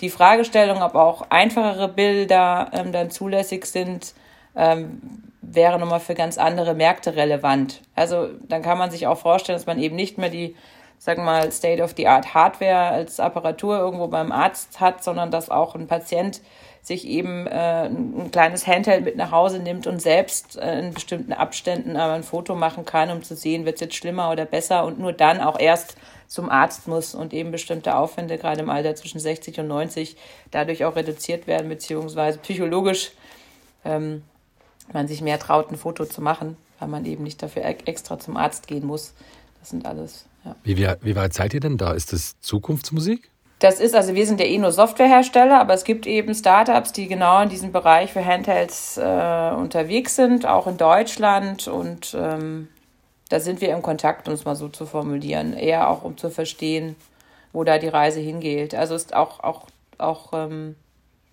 die 0.00 0.10
Fragestellung, 0.10 0.82
ob 0.82 0.94
auch 0.94 1.30
einfachere 1.30 1.88
Bilder 1.88 2.70
ähm, 2.72 2.92
dann 2.92 3.10
zulässig 3.10 3.66
sind, 3.66 4.14
ähm, 4.54 5.00
wäre 5.40 5.78
nochmal 5.78 6.00
für 6.00 6.14
ganz 6.14 6.38
andere 6.38 6.74
Märkte 6.74 7.16
relevant. 7.16 7.82
Also 7.94 8.28
dann 8.48 8.62
kann 8.62 8.78
man 8.78 8.90
sich 8.90 9.06
auch 9.06 9.18
vorstellen, 9.18 9.56
dass 9.56 9.66
man 9.66 9.78
eben 9.78 9.96
nicht 9.96 10.18
mehr 10.18 10.28
die, 10.28 10.56
sagen 10.98 11.22
wir 11.22 11.26
mal, 11.26 11.52
State-of-the-Art 11.52 12.34
Hardware 12.34 12.90
als 12.90 13.20
Apparatur 13.20 13.78
irgendwo 13.78 14.08
beim 14.08 14.32
Arzt 14.32 14.80
hat, 14.80 15.04
sondern 15.04 15.30
dass 15.30 15.50
auch 15.50 15.74
ein 15.74 15.86
Patient 15.86 16.40
sich 16.86 17.04
eben 17.04 17.48
äh, 17.48 17.86
ein 17.86 18.30
kleines 18.30 18.64
Handheld 18.64 19.04
mit 19.04 19.16
nach 19.16 19.32
Hause 19.32 19.58
nimmt 19.58 19.88
und 19.88 20.00
selbst 20.00 20.56
äh, 20.56 20.78
in 20.78 20.94
bestimmten 20.94 21.32
Abständen 21.32 21.96
aber 21.96 22.12
ein 22.12 22.22
Foto 22.22 22.54
machen 22.54 22.84
kann, 22.84 23.10
um 23.10 23.24
zu 23.24 23.34
sehen, 23.34 23.64
wird 23.64 23.74
es 23.74 23.80
jetzt 23.80 23.96
schlimmer 23.96 24.30
oder 24.30 24.44
besser 24.44 24.84
und 24.84 25.00
nur 25.00 25.12
dann 25.12 25.40
auch 25.40 25.58
erst 25.58 25.96
zum 26.28 26.48
Arzt 26.48 26.86
muss 26.86 27.16
und 27.16 27.34
eben 27.34 27.50
bestimmte 27.50 27.96
Aufwände 27.96 28.38
gerade 28.38 28.60
im 28.60 28.70
Alter 28.70 28.94
zwischen 28.94 29.18
60 29.18 29.58
und 29.58 29.66
90 29.66 30.16
dadurch 30.52 30.84
auch 30.84 30.94
reduziert 30.94 31.48
werden, 31.48 31.68
beziehungsweise 31.68 32.38
psychologisch 32.38 33.10
ähm, 33.84 34.22
man 34.92 35.08
sich 35.08 35.22
mehr 35.22 35.40
traut, 35.40 35.72
ein 35.72 35.76
Foto 35.76 36.04
zu 36.04 36.22
machen, 36.22 36.56
weil 36.78 36.86
man 36.86 37.04
eben 37.04 37.24
nicht 37.24 37.42
dafür 37.42 37.64
extra 37.64 38.20
zum 38.20 38.36
Arzt 38.36 38.68
gehen 38.68 38.86
muss. 38.86 39.12
Das 39.58 39.70
sind 39.70 39.86
alles. 39.86 40.26
Ja. 40.44 40.54
Wie, 40.62 40.76
wie, 40.76 40.88
wie 41.00 41.16
weit 41.16 41.34
seid 41.34 41.52
ihr 41.52 41.60
denn 41.60 41.78
da? 41.78 41.94
Ist 41.94 42.12
das 42.12 42.38
Zukunftsmusik? 42.38 43.28
Das 43.58 43.80
ist, 43.80 43.94
also 43.94 44.14
wir 44.14 44.26
sind 44.26 44.38
ja 44.38 44.46
eh 44.46 44.58
nur 44.58 44.70
Softwarehersteller, 44.70 45.58
aber 45.58 45.72
es 45.72 45.84
gibt 45.84 46.06
eben 46.06 46.34
Startups, 46.34 46.92
die 46.92 47.08
genau 47.08 47.40
in 47.40 47.48
diesem 47.48 47.72
Bereich 47.72 48.12
für 48.12 48.24
Handhelds 48.24 48.98
äh, 48.98 49.52
unterwegs 49.56 50.14
sind, 50.14 50.44
auch 50.44 50.66
in 50.66 50.76
Deutschland. 50.76 51.66
Und 51.66 52.14
ähm, 52.18 52.68
da 53.30 53.40
sind 53.40 53.62
wir 53.62 53.72
im 53.72 53.80
Kontakt, 53.80 54.28
um 54.28 54.34
es 54.34 54.44
mal 54.44 54.56
so 54.56 54.68
zu 54.68 54.84
formulieren. 54.84 55.54
Eher 55.54 55.88
auch, 55.88 56.04
um 56.04 56.18
zu 56.18 56.28
verstehen, 56.28 56.96
wo 57.54 57.64
da 57.64 57.78
die 57.78 57.88
Reise 57.88 58.20
hingeht. 58.20 58.74
Also 58.74 58.94
ist 58.94 59.14
auch, 59.14 59.40
auch, 59.40 59.66
auch 59.96 60.34
ähm, 60.34 60.76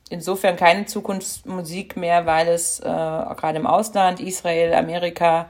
insofern 0.10 0.56
keine 0.56 0.86
Zukunftsmusik 0.86 1.98
mehr, 1.98 2.26
weil 2.26 2.48
es 2.48 2.80
äh, 2.80 2.84
gerade 2.84 3.58
im 3.58 3.68
Ausland, 3.68 4.22
Israel, 4.22 4.74
Amerika, 4.74 5.50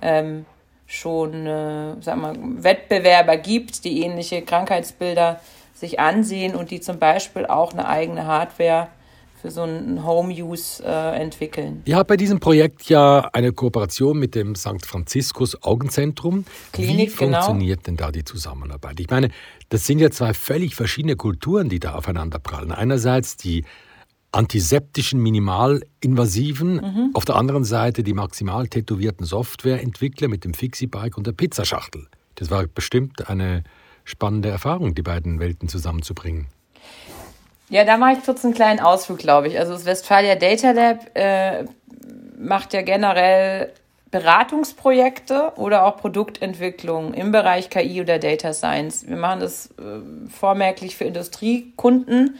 ähm, 0.00 0.46
schon 0.86 1.46
äh, 1.46 1.94
sag 2.00 2.16
mal, 2.16 2.36
Wettbewerber 2.38 3.38
gibt, 3.38 3.84
die 3.84 4.02
ähnliche 4.02 4.42
Krankheitsbilder 4.42 5.40
sich 5.82 5.98
ansehen 5.98 6.54
und 6.54 6.70
die 6.70 6.80
zum 6.80 6.98
Beispiel 6.98 7.44
auch 7.44 7.72
eine 7.72 7.86
eigene 7.86 8.24
Hardware 8.24 8.88
für 9.40 9.50
so 9.50 9.62
einen 9.62 10.06
Home-Use 10.06 10.84
äh, 10.86 11.20
entwickeln. 11.20 11.82
Ihr 11.84 11.96
habt 11.96 12.06
bei 12.06 12.16
diesem 12.16 12.38
Projekt 12.38 12.84
ja 12.88 13.28
eine 13.32 13.52
Kooperation 13.52 14.16
mit 14.16 14.36
dem 14.36 14.54
St. 14.54 14.86
Franziskus 14.86 15.60
Augenzentrum. 15.64 16.44
Klinik, 16.72 17.12
Wie 17.12 17.16
genau. 17.16 17.40
funktioniert 17.40 17.82
genau. 17.82 17.96
denn 17.98 18.06
da 18.06 18.12
die 18.12 18.24
Zusammenarbeit? 18.24 19.00
Ich 19.00 19.10
meine, 19.10 19.30
das 19.70 19.84
sind 19.84 19.98
ja 19.98 20.12
zwei 20.12 20.32
völlig 20.32 20.76
verschiedene 20.76 21.16
Kulturen, 21.16 21.68
die 21.68 21.80
da 21.80 21.94
aufeinander 21.94 22.38
prallen. 22.38 22.70
Einerseits 22.70 23.36
die 23.36 23.64
antiseptischen 24.30 25.20
Minimalinvasiven, 25.20 26.74
mhm. 26.74 27.10
auf 27.14 27.24
der 27.24 27.34
anderen 27.34 27.64
Seite 27.64 28.04
die 28.04 28.14
maximal 28.14 28.68
tätowierten 28.68 29.26
Softwareentwickler 29.26 30.28
mit 30.28 30.44
dem 30.44 30.54
Fixie-Bike 30.54 31.18
und 31.18 31.26
der 31.26 31.32
Pizzaschachtel. 31.32 32.06
Das 32.36 32.50
war 32.50 32.64
bestimmt 32.68 33.28
eine 33.28 33.64
spannende 34.04 34.48
Erfahrung, 34.48 34.94
die 34.94 35.02
beiden 35.02 35.40
Welten 35.40 35.68
zusammenzubringen. 35.68 36.48
Ja, 37.68 37.84
da 37.84 37.96
mache 37.96 38.18
ich 38.18 38.24
kurz 38.24 38.44
einen 38.44 38.54
kleinen 38.54 38.80
Ausflug, 38.80 39.18
glaube 39.18 39.48
ich. 39.48 39.58
Also 39.58 39.72
das 39.72 39.86
Westfalia 39.86 40.34
Data 40.34 40.72
Lab 40.72 41.10
äh, 41.14 41.64
macht 42.38 42.74
ja 42.74 42.82
generell 42.82 43.72
Beratungsprojekte 44.10 45.54
oder 45.56 45.86
auch 45.86 45.96
Produktentwicklung 45.96 47.14
im 47.14 47.32
Bereich 47.32 47.70
KI 47.70 48.02
oder 48.02 48.18
Data 48.18 48.52
Science. 48.52 49.08
Wir 49.08 49.16
machen 49.16 49.40
das 49.40 49.70
äh, 49.78 50.28
vormerklich 50.28 50.96
für 50.96 51.04
Industriekunden. 51.04 52.36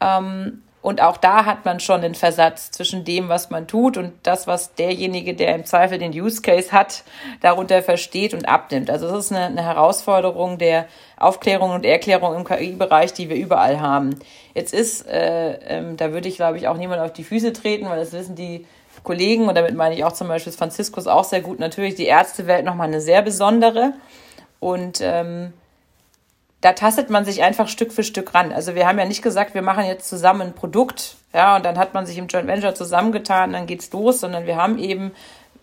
Ähm, 0.00 0.62
und 0.82 1.00
auch 1.00 1.16
da 1.16 1.44
hat 1.46 1.64
man 1.64 1.78
schon 1.78 2.02
den 2.02 2.16
Versatz 2.16 2.72
zwischen 2.72 3.04
dem, 3.04 3.28
was 3.28 3.50
man 3.50 3.68
tut 3.68 3.96
und 3.96 4.12
das, 4.24 4.48
was 4.48 4.74
derjenige, 4.74 5.32
der 5.34 5.54
im 5.54 5.64
Zweifel 5.64 5.98
den 5.98 6.12
Use 6.12 6.42
Case 6.42 6.72
hat, 6.72 7.04
darunter 7.40 7.84
versteht 7.84 8.34
und 8.34 8.48
abnimmt. 8.48 8.90
Also 8.90 9.08
das 9.08 9.26
ist 9.26 9.32
eine, 9.32 9.46
eine 9.46 9.62
Herausforderung 9.62 10.58
der 10.58 10.86
Aufklärung 11.16 11.70
und 11.70 11.86
Erklärung 11.86 12.34
im 12.34 12.44
KI-Bereich, 12.44 13.12
die 13.12 13.30
wir 13.30 13.36
überall 13.36 13.80
haben. 13.80 14.18
Jetzt 14.54 14.74
ist, 14.74 15.06
äh, 15.06 15.52
ähm, 15.68 15.96
da 15.96 16.12
würde 16.12 16.28
ich, 16.28 16.34
glaube 16.34 16.58
ich, 16.58 16.66
auch 16.66 16.76
niemand 16.76 17.00
auf 17.00 17.12
die 17.12 17.24
Füße 17.24 17.52
treten, 17.52 17.88
weil 17.88 18.00
das 18.00 18.12
wissen 18.12 18.34
die 18.34 18.66
Kollegen, 19.04 19.48
und 19.48 19.54
damit 19.54 19.74
meine 19.74 19.94
ich 19.94 20.04
auch 20.04 20.12
zum 20.12 20.28
Beispiel 20.28 20.52
Franziskus 20.52 21.06
auch 21.06 21.24
sehr 21.24 21.40
gut, 21.42 21.60
natürlich 21.60 21.94
die 21.94 22.06
Ärztewelt 22.06 22.64
nochmal 22.64 22.88
eine 22.88 23.00
sehr 23.00 23.22
besondere. 23.22 23.94
Und 24.58 25.00
ähm, 25.00 25.52
da 26.62 26.72
tastet 26.72 27.10
man 27.10 27.24
sich 27.24 27.42
einfach 27.42 27.68
Stück 27.68 27.92
für 27.92 28.04
Stück 28.04 28.34
ran. 28.34 28.52
Also 28.52 28.74
wir 28.74 28.86
haben 28.86 28.98
ja 28.98 29.04
nicht 29.04 29.20
gesagt, 29.20 29.52
wir 29.54 29.62
machen 29.62 29.84
jetzt 29.84 30.08
zusammen 30.08 30.42
ein 30.42 30.52
Produkt, 30.54 31.16
ja, 31.34 31.56
und 31.56 31.64
dann 31.64 31.76
hat 31.76 31.92
man 31.92 32.06
sich 32.06 32.16
im 32.18 32.28
Joint 32.28 32.46
Venture 32.46 32.74
zusammengetan, 32.74 33.52
dann 33.52 33.66
geht's 33.66 33.92
los, 33.92 34.20
sondern 34.20 34.46
wir 34.46 34.56
haben 34.56 34.78
eben 34.78 35.10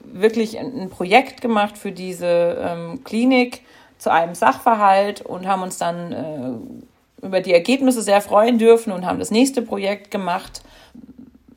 wirklich 0.01 0.59
ein, 0.59 0.89
Projekt 0.89 1.41
gemacht 1.41 1.77
für 1.77 1.93
diese 1.93 2.57
ähm, 2.61 3.03
Klinik 3.05 3.61
zu 3.97 4.11
einem 4.11 4.35
Sachverhalt 4.35 5.21
und 5.21 5.47
haben 5.47 5.61
uns 5.63 5.77
dann 5.77 6.11
äh, 6.11 7.25
über 7.25 7.39
die 7.39 7.53
Ergebnisse 7.53 8.01
sehr 8.01 8.21
freuen 8.21 8.57
dürfen 8.57 8.91
und 8.91 9.05
haben 9.05 9.19
das 9.19 9.31
nächste 9.31 9.61
Projekt 9.61 10.11
gemacht. 10.11 10.61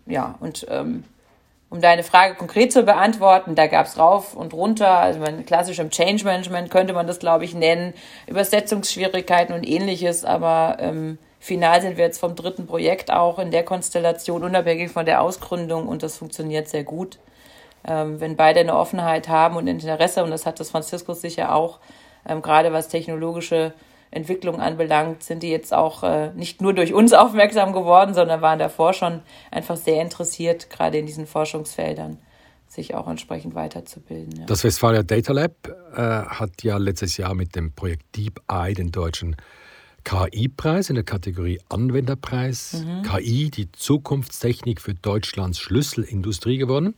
Ja, 0.06 0.36
und 0.40 0.66
ähm, 0.70 1.04
um 1.72 1.80
deine 1.80 2.02
Frage 2.02 2.34
konkret 2.34 2.70
zu 2.70 2.82
beantworten, 2.82 3.54
da 3.54 3.66
gab 3.66 3.86
es 3.86 3.98
rauf 3.98 4.34
und 4.34 4.52
runter, 4.52 4.90
also 4.90 5.18
mein 5.20 5.46
klassischem 5.46 5.88
Change 5.88 6.22
Management 6.22 6.70
könnte 6.70 6.92
man 6.92 7.06
das, 7.06 7.18
glaube 7.18 7.46
ich, 7.46 7.54
nennen, 7.54 7.94
Übersetzungsschwierigkeiten 8.26 9.54
und 9.54 9.66
ähnliches, 9.66 10.26
aber 10.26 10.76
ähm, 10.80 11.16
final 11.40 11.80
sind 11.80 11.96
wir 11.96 12.04
jetzt 12.04 12.20
vom 12.20 12.36
dritten 12.36 12.66
Projekt 12.66 13.10
auch 13.10 13.38
in 13.38 13.50
der 13.50 13.64
Konstellation, 13.64 14.44
unabhängig 14.44 14.90
von 14.90 15.06
der 15.06 15.22
Ausgründung. 15.22 15.88
Und 15.88 16.02
das 16.02 16.18
funktioniert 16.18 16.68
sehr 16.68 16.84
gut. 16.84 17.18
Ähm, 17.88 18.20
wenn 18.20 18.36
beide 18.36 18.60
eine 18.60 18.76
Offenheit 18.76 19.28
haben 19.28 19.56
und 19.56 19.66
Interesse, 19.66 20.22
und 20.22 20.30
das 20.30 20.44
hat 20.44 20.60
das 20.60 20.70
Franziskus 20.70 21.22
sicher 21.22 21.54
auch, 21.54 21.78
ähm, 22.28 22.42
gerade 22.42 22.74
was 22.74 22.88
technologische 22.88 23.72
Entwicklung 24.12 24.60
anbelangt, 24.60 25.22
sind 25.22 25.42
die 25.42 25.50
jetzt 25.50 25.74
auch 25.74 26.04
äh, 26.04 26.32
nicht 26.34 26.60
nur 26.60 26.74
durch 26.74 26.94
uns 26.94 27.12
aufmerksam 27.12 27.72
geworden, 27.72 28.14
sondern 28.14 28.40
waren 28.40 28.58
davor 28.58 28.92
schon 28.92 29.22
einfach 29.50 29.76
sehr 29.76 30.00
interessiert, 30.00 30.70
gerade 30.70 30.98
in 30.98 31.06
diesen 31.06 31.26
Forschungsfeldern 31.26 32.18
sich 32.68 32.94
auch 32.94 33.08
entsprechend 33.08 33.54
weiterzubilden. 33.54 34.40
Ja. 34.40 34.46
Das 34.46 34.64
Westfalia 34.64 35.02
Data 35.02 35.32
Lab 35.32 35.68
äh, 35.94 36.00
hat 36.00 36.62
ja 36.62 36.78
letztes 36.78 37.16
Jahr 37.16 37.34
mit 37.34 37.54
dem 37.54 37.72
Projekt 37.72 38.16
Deep 38.16 38.40
Eye 38.48 38.72
den 38.74 38.92
deutschen 38.92 39.36
KI-Preis 40.04 40.88
in 40.88 40.94
der 40.94 41.04
Kategorie 41.04 41.60
Anwenderpreis. 41.68 42.84
Mhm. 42.84 43.02
KI, 43.02 43.50
die 43.50 43.70
Zukunftstechnik 43.72 44.80
für 44.80 44.94
Deutschlands 44.94 45.58
Schlüsselindustrie 45.58 46.58
gewonnen. 46.58 46.94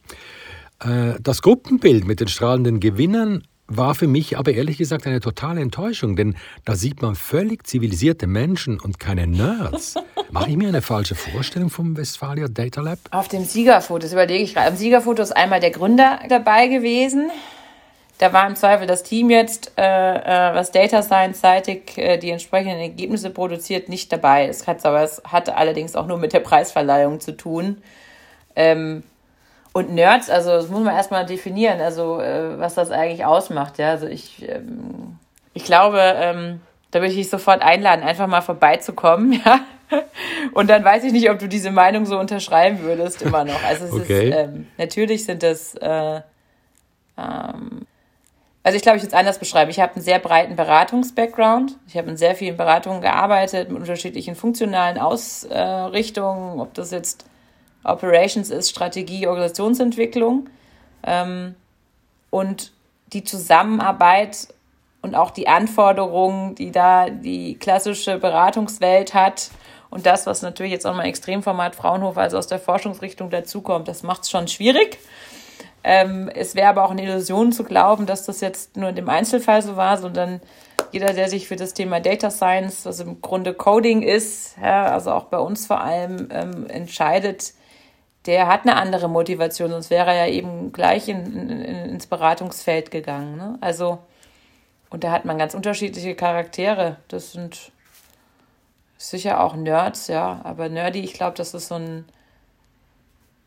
Äh, 0.81 1.15
das 1.21 1.43
Gruppenbild 1.43 2.07
mit 2.07 2.21
den 2.21 2.29
strahlenden 2.29 2.81
Gewinnern 2.81 3.43
war 3.67 3.95
für 3.95 4.07
mich 4.07 4.39
aber 4.39 4.53
ehrlich 4.53 4.79
gesagt 4.79 5.07
eine 5.07 5.21
totale 5.21 5.61
Enttäuschung, 5.61 6.17
denn 6.17 6.37
da 6.65 6.75
sieht 6.75 7.03
man 7.03 7.15
völlig 7.15 7.67
zivilisierte 7.67 8.27
Menschen 8.27 8.79
und 8.79 9.01
keine 9.01 9.27
Nerds. 9.27 9.95
Mache 10.31 10.51
ich 10.51 10.57
mir 10.57 10.69
eine 10.69 10.83
falsche 10.83 11.15
Vorstellung 11.15 11.71
vom 11.71 11.97
Westfalia 11.97 12.49
Data 12.49 12.81
Lab? 12.81 12.99
Auf 13.11 13.29
dem 13.29 13.45
Siegerfoto, 13.45 14.01
das 14.01 14.13
überlege 14.13 14.45
ich 14.45 14.55
gerade. 14.55 14.69
Am 14.69 14.77
Siegerfoto 14.77 15.23
ist 15.23 15.33
einmal 15.33 15.61
der 15.61 15.71
Gründer 15.71 16.21
dabei 16.29 16.69
gewesen. 16.69 17.31
Da 18.19 18.33
war 18.33 18.47
im 18.47 18.55
Zweifel 18.55 18.87
das 18.87 19.03
Team 19.03 19.29
jetzt, 19.29 19.73
äh, 19.77 19.83
äh, 19.83 20.55
was 20.55 20.71
Data 20.71 21.03
Science-seitig 21.03 21.99
äh, 21.99 22.17
die 22.17 22.31
entsprechenden 22.31 22.79
Ergebnisse 22.79 23.31
produziert, 23.31 23.89
nicht 23.89 24.13
dabei. 24.13 24.47
Es 24.47 24.67
hat 24.67 24.85
aber 24.85 25.03
es 25.03 25.21
hatte 25.25 25.57
allerdings 25.57 25.97
auch 25.97 26.07
nur 26.07 26.19
mit 26.19 26.33
der 26.33 26.41
Preisverleihung 26.41 27.21
zu 27.21 27.37
tun. 27.37 27.79
Ähm, 28.55 29.03
und 29.75 29.93
Nerds, 29.93 30.31
also 30.31 30.51
das 30.51 30.69
muss 30.69 30.85
man 30.85 30.95
erstmal 30.95 31.27
definieren, 31.27 31.81
also 31.81 32.21
äh, 32.21 32.59
was 32.61 32.75
das 32.75 32.93
eigentlich 32.93 33.25
ausmacht. 33.25 33.77
Ja, 33.79 33.91
also 33.91 34.07
ich, 34.07 34.49
ähm, 34.49 35.19
ich 35.53 35.65
glaube, 35.65 35.99
ähm, 36.01 36.61
da 36.93 37.01
würde 37.01 37.11
ich 37.11 37.17
dich 37.17 37.29
sofort 37.29 37.61
einladen, 37.61 38.05
einfach 38.05 38.29
mal 38.29 38.41
vorbeizukommen, 38.41 39.33
ja. 39.45 39.61
Und 40.53 40.71
dann 40.71 40.85
weiß 40.85 41.03
ich 41.03 41.13
nicht, 41.13 41.29
ob 41.29 41.41
du 41.41 41.49
diese 41.49 41.73
Meinung 41.73 42.07
so 42.07 42.19
unterschreiben 42.19 42.83
würdest, 42.83 43.21
immer 43.23 43.45
noch. 43.45 43.63
Also 43.65 43.87
es 43.87 43.93
okay. 43.93 44.29
ist, 44.29 44.37
ähm, 44.37 44.67
natürlich 44.79 45.25
sind 45.25 45.43
das, 45.43 45.75
äh, 45.75 46.21
ähm, 47.19 47.87
also 48.63 48.77
ich 48.77 48.83
glaube, 48.83 48.99
ich 48.99 49.03
würde 49.03 49.15
es 49.15 49.19
anders 49.19 49.41
beschreiben. 49.41 49.73
Ich 49.73 49.81
habe 49.81 49.95
einen 49.95 50.03
sehr 50.03 50.21
breiten 50.21 50.55
Beratungs-Background. 50.55 51.77
Ich 51.89 51.97
habe 51.97 52.11
in 52.11 52.17
sehr 52.17 52.37
vielen 52.37 52.57
Beratungen 52.57 53.01
gearbeitet, 53.01 53.71
mit 53.71 53.81
unterschiedlichen 53.81 54.37
funktionalen 54.37 54.99
Ausrichtungen, 54.99 56.61
ob 56.61 56.75
das 56.75 56.93
jetzt 56.93 57.27
Operations 57.85 58.51
ist 58.51 58.71
Strategie, 58.71 59.27
Organisationsentwicklung. 59.27 60.49
Ähm, 61.07 61.55
und 62.31 62.73
die 63.13 63.23
Zusammenarbeit 63.23 64.49
und 65.03 65.15
auch 65.15 65.31
die 65.31 65.47
Anforderungen, 65.47 66.55
die 66.55 66.73
da 66.73 67.11
die 67.11 67.57
klassische 67.57 68.19
Beratungswelt 68.19 69.15
hat 69.15 69.51
und 69.91 70.07
das, 70.07 70.27
was 70.27 70.43
natürlich 70.43 70.73
jetzt 70.73 70.87
auch 70.87 70.97
mal 70.97 71.05
Extremformat 71.05 71.77
Fraunhofer, 71.77 72.23
also 72.23 72.39
aus 72.39 72.49
der 72.49 72.59
Forschungsrichtung 72.59 73.31
dazukommt, 73.31 73.87
das 73.87 74.03
macht 74.03 74.23
es 74.23 74.31
schon 74.31 74.49
schwierig. 74.49 74.99
Ähm, 75.85 76.31
es 76.35 76.57
wäre 76.57 76.69
aber 76.69 76.85
auch 76.85 76.91
eine 76.91 77.05
Illusion 77.05 77.53
zu 77.53 77.63
glauben, 77.63 78.07
dass 78.07 78.25
das 78.25 78.41
jetzt 78.41 78.77
nur 78.77 78.89
in 78.89 78.97
dem 78.97 79.09
Einzelfall 79.09 79.63
so 79.63 79.77
war, 79.77 79.99
sondern 79.99 80.41
jeder, 80.91 81.13
der 81.13 81.29
sich 81.29 81.47
für 81.47 81.57
das 81.57 81.75
Thema 81.75 82.01
Data 82.01 82.31
Science, 82.31 82.87
was 82.87 82.99
im 83.01 83.21
Grunde 83.21 83.53
Coding 83.55 84.03
ist, 84.03 84.57
ja, 84.61 84.87
also 84.87 85.13
auch 85.13 85.25
bei 85.25 85.39
uns 85.39 85.67
vor 85.67 85.81
allem 85.81 86.29
ähm, 86.33 86.67
entscheidet, 86.69 87.53
der 88.27 88.47
hat 88.47 88.63
eine 88.63 88.77
andere 88.77 89.09
Motivation, 89.09 89.71
sonst 89.71 89.91
wäre 89.91 90.11
er 90.11 90.27
ja 90.27 90.33
eben 90.33 90.73
gleich 90.73 91.09
in, 91.09 91.51
in, 91.51 91.61
ins 91.61 92.07
Beratungsfeld 92.07 92.91
gegangen. 92.91 93.37
Ne? 93.37 93.59
Also, 93.61 93.99
und 94.89 95.05
da 95.05 95.11
hat 95.13 95.25
man 95.25 95.39
ganz 95.39 95.55
unterschiedliche 95.55 96.15
Charaktere. 96.15 96.97
Das 97.09 97.33
sind 97.33 97.73
sicher 98.97 99.43
auch 99.43 99.55
Nerds, 99.55 100.09
ja, 100.09 100.41
aber 100.45 100.69
nerdy, 100.71 101.01
ich 101.01 101.13
glaube, 101.13 101.37
das 101.37 101.53
ist 101.53 101.69
so 101.69 101.75
ein, 101.75 102.07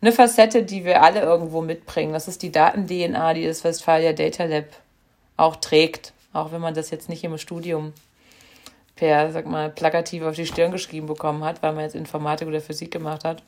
eine 0.01 0.11
Facette, 0.11 0.61
die 0.63 0.85
wir 0.85 1.01
alle 1.01 1.21
irgendwo 1.21 1.61
mitbringen. 1.61 2.13
Das 2.13 2.27
ist 2.27 2.43
die 2.43 2.51
Daten-DNA, 2.51 3.33
die 3.33 3.47
das 3.47 3.63
Westfalia 3.63 4.13
Data 4.13 4.43
Lab 4.43 4.65
auch 5.37 5.55
trägt, 5.55 6.13
auch 6.33 6.51
wenn 6.51 6.61
man 6.61 6.75
das 6.75 6.91
jetzt 6.91 7.09
nicht 7.09 7.23
im 7.23 7.37
Studium 7.39 7.93
per, 8.95 9.31
sag 9.31 9.47
mal, 9.47 9.71
plakativ 9.71 10.23
auf 10.23 10.35
die 10.35 10.45
Stirn 10.45 10.71
geschrieben 10.71 11.07
bekommen 11.07 11.43
hat, 11.43 11.63
weil 11.63 11.73
man 11.73 11.83
jetzt 11.83 11.95
Informatik 11.95 12.47
oder 12.47 12.61
Physik 12.61 12.91
gemacht 12.91 13.23
hat 13.23 13.41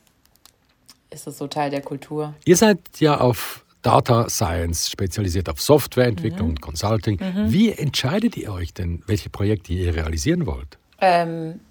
ist 1.10 1.28
es 1.28 1.38
so 1.38 1.48
Teil 1.48 1.70
der 1.70 1.82
Kultur. 1.82 2.34
Ihr 2.46 2.58
seid 2.58 2.80
ja 3.00 3.20
auf 3.20 3.66
Data 3.82 4.30
Science 4.30 4.90
spezialisiert 4.90 5.50
auf 5.50 5.62
Softwareentwicklung 5.62 6.48
mhm. 6.48 6.54
und 6.54 6.62
Consulting. 6.62 7.20
Mhm. 7.20 7.52
Wie 7.52 7.72
entscheidet 7.72 8.36
ihr 8.38 8.52
euch 8.52 8.74
denn, 8.74 9.04
welche 9.08 9.30
Projekte 9.30 9.74
ihr 9.74 9.96
realisieren 9.96 10.46
wollt? 10.46 10.78
Ähm, 11.00 11.62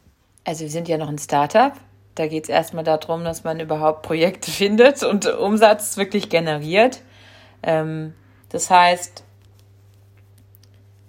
also 0.44 0.62
wir 0.62 0.70
sind 0.70 0.88
ja 0.88 0.96
noch 0.96 1.08
ein 1.08 1.18
Startup. 1.18 1.72
Da 2.14 2.26
geht 2.26 2.44
es 2.44 2.48
erstmal 2.48 2.84
darum, 2.84 3.24
dass 3.24 3.44
man 3.44 3.60
überhaupt 3.60 4.02
Projekte 4.02 4.50
findet 4.50 5.02
und 5.02 5.26
Umsatz 5.26 5.96
wirklich 5.96 6.30
generiert. 6.30 7.02
Ähm, 7.62 8.14
das 8.48 8.70
heißt, 8.70 9.24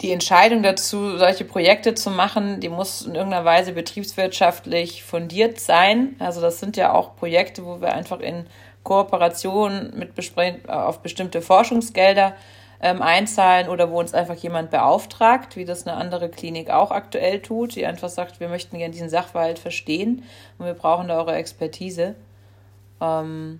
die 0.01 0.11
Entscheidung 0.11 0.63
dazu, 0.63 1.17
solche 1.17 1.43
Projekte 1.43 1.93
zu 1.93 2.09
machen, 2.09 2.61
die 2.61 2.69
muss 2.69 3.01
in 3.01 3.15
irgendeiner 3.15 3.43
Weise 3.43 3.73
betriebswirtschaftlich 3.73 5.03
fundiert 5.03 5.59
sein. 5.59 6.15
Also 6.19 6.39
das 6.39 6.59
sind 6.59 6.77
ja 6.77 6.93
auch 6.93 7.17
Projekte, 7.17 7.65
wo 7.65 7.81
wir 7.81 7.93
einfach 7.93 8.21
in 8.21 8.45
Kooperation 8.83 9.91
mit 9.95 10.13
auf 10.69 11.01
bestimmte 11.01 11.41
Forschungsgelder 11.41 12.33
ähm, 12.81 13.01
einzahlen 13.01 13.67
oder 13.67 13.91
wo 13.91 13.99
uns 13.99 14.13
einfach 14.13 14.35
jemand 14.35 14.71
beauftragt, 14.71 15.57
wie 15.57 15.65
das 15.65 15.85
eine 15.85 15.97
andere 15.97 16.29
Klinik 16.29 16.69
auch 16.69 16.91
aktuell 16.91 17.41
tut, 17.41 17.75
die 17.75 17.85
einfach 17.85 18.07
sagt, 18.07 18.39
wir 18.39 18.47
möchten 18.47 18.77
gerne 18.77 18.93
diesen 18.93 19.09
Sachverhalt 19.09 19.59
verstehen 19.59 20.23
und 20.57 20.65
wir 20.65 20.73
brauchen 20.75 21.09
da 21.09 21.17
eure 21.17 21.35
Expertise. 21.35 22.15
Ähm, 23.01 23.59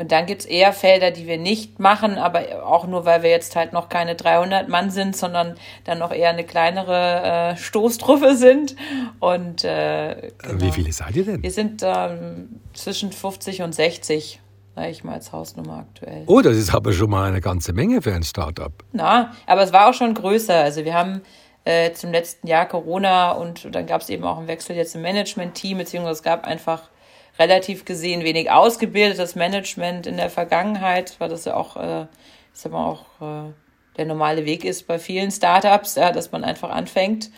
und 0.00 0.12
dann 0.12 0.24
gibt's 0.24 0.46
eher 0.46 0.72
Felder, 0.72 1.10
die 1.10 1.26
wir 1.26 1.36
nicht 1.36 1.78
machen, 1.78 2.16
aber 2.16 2.64
auch 2.64 2.86
nur, 2.86 3.04
weil 3.04 3.22
wir 3.22 3.28
jetzt 3.28 3.54
halt 3.54 3.74
noch 3.74 3.90
keine 3.90 4.14
300 4.14 4.68
Mann 4.68 4.90
sind, 4.90 5.14
sondern 5.14 5.56
dann 5.84 5.98
noch 5.98 6.10
eher 6.10 6.30
eine 6.30 6.44
kleinere 6.44 7.52
äh, 7.52 7.56
Stoßtruppe 7.56 8.34
sind. 8.34 8.76
Und 9.18 9.62
äh, 9.64 10.32
genau. 10.38 10.60
Wie 10.62 10.72
viele 10.72 10.92
seid 10.92 11.16
ihr 11.16 11.24
denn? 11.26 11.42
Wir 11.42 11.50
sind 11.50 11.82
ähm, 11.84 12.60
zwischen 12.72 13.12
50 13.12 13.60
und 13.60 13.74
60, 13.74 14.40
sage 14.74 14.88
ich 14.88 15.04
mal, 15.04 15.14
als 15.14 15.32
Hausnummer 15.32 15.86
aktuell. 15.90 16.24
Oh, 16.26 16.40
das 16.40 16.56
ist 16.56 16.74
aber 16.74 16.94
schon 16.94 17.10
mal 17.10 17.28
eine 17.28 17.42
ganze 17.42 17.74
Menge 17.74 18.00
für 18.00 18.14
ein 18.14 18.22
Startup. 18.22 18.72
Na, 18.92 19.32
aber 19.46 19.62
es 19.62 19.72
war 19.72 19.90
auch 19.90 19.94
schon 19.94 20.14
größer. 20.14 20.54
Also 20.54 20.86
wir 20.86 20.94
haben 20.94 21.20
äh, 21.64 21.92
zum 21.92 22.10
letzten 22.10 22.46
Jahr 22.46 22.66
Corona 22.66 23.32
und 23.32 23.74
dann 23.74 23.86
gab 23.86 24.00
es 24.00 24.08
eben 24.08 24.24
auch 24.24 24.38
einen 24.38 24.48
Wechsel 24.48 24.76
jetzt 24.76 24.94
im 24.94 25.02
Management-Team, 25.02 25.76
beziehungsweise 25.76 26.18
es 26.18 26.22
gab 26.22 26.46
einfach 26.46 26.88
relativ 27.38 27.84
gesehen 27.84 28.24
wenig 28.24 28.50
ausgebildetes 28.50 29.34
Management 29.34 30.06
in 30.06 30.16
der 30.16 30.30
Vergangenheit, 30.30 31.16
weil 31.18 31.28
das 31.28 31.44
ja 31.44 31.54
auch, 31.54 31.76
äh, 31.76 32.02
ich 32.02 32.60
sag 32.60 32.72
mal, 32.72 32.86
auch 32.86 33.04
äh, 33.20 33.52
der 33.96 34.06
normale 34.06 34.44
Weg 34.44 34.64
ist 34.64 34.86
bei 34.86 34.98
vielen 34.98 35.30
Startups, 35.30 35.94
ja, 35.96 36.12
dass 36.12 36.32
man 36.32 36.44
einfach 36.44 36.70
anfängt. 36.70 37.30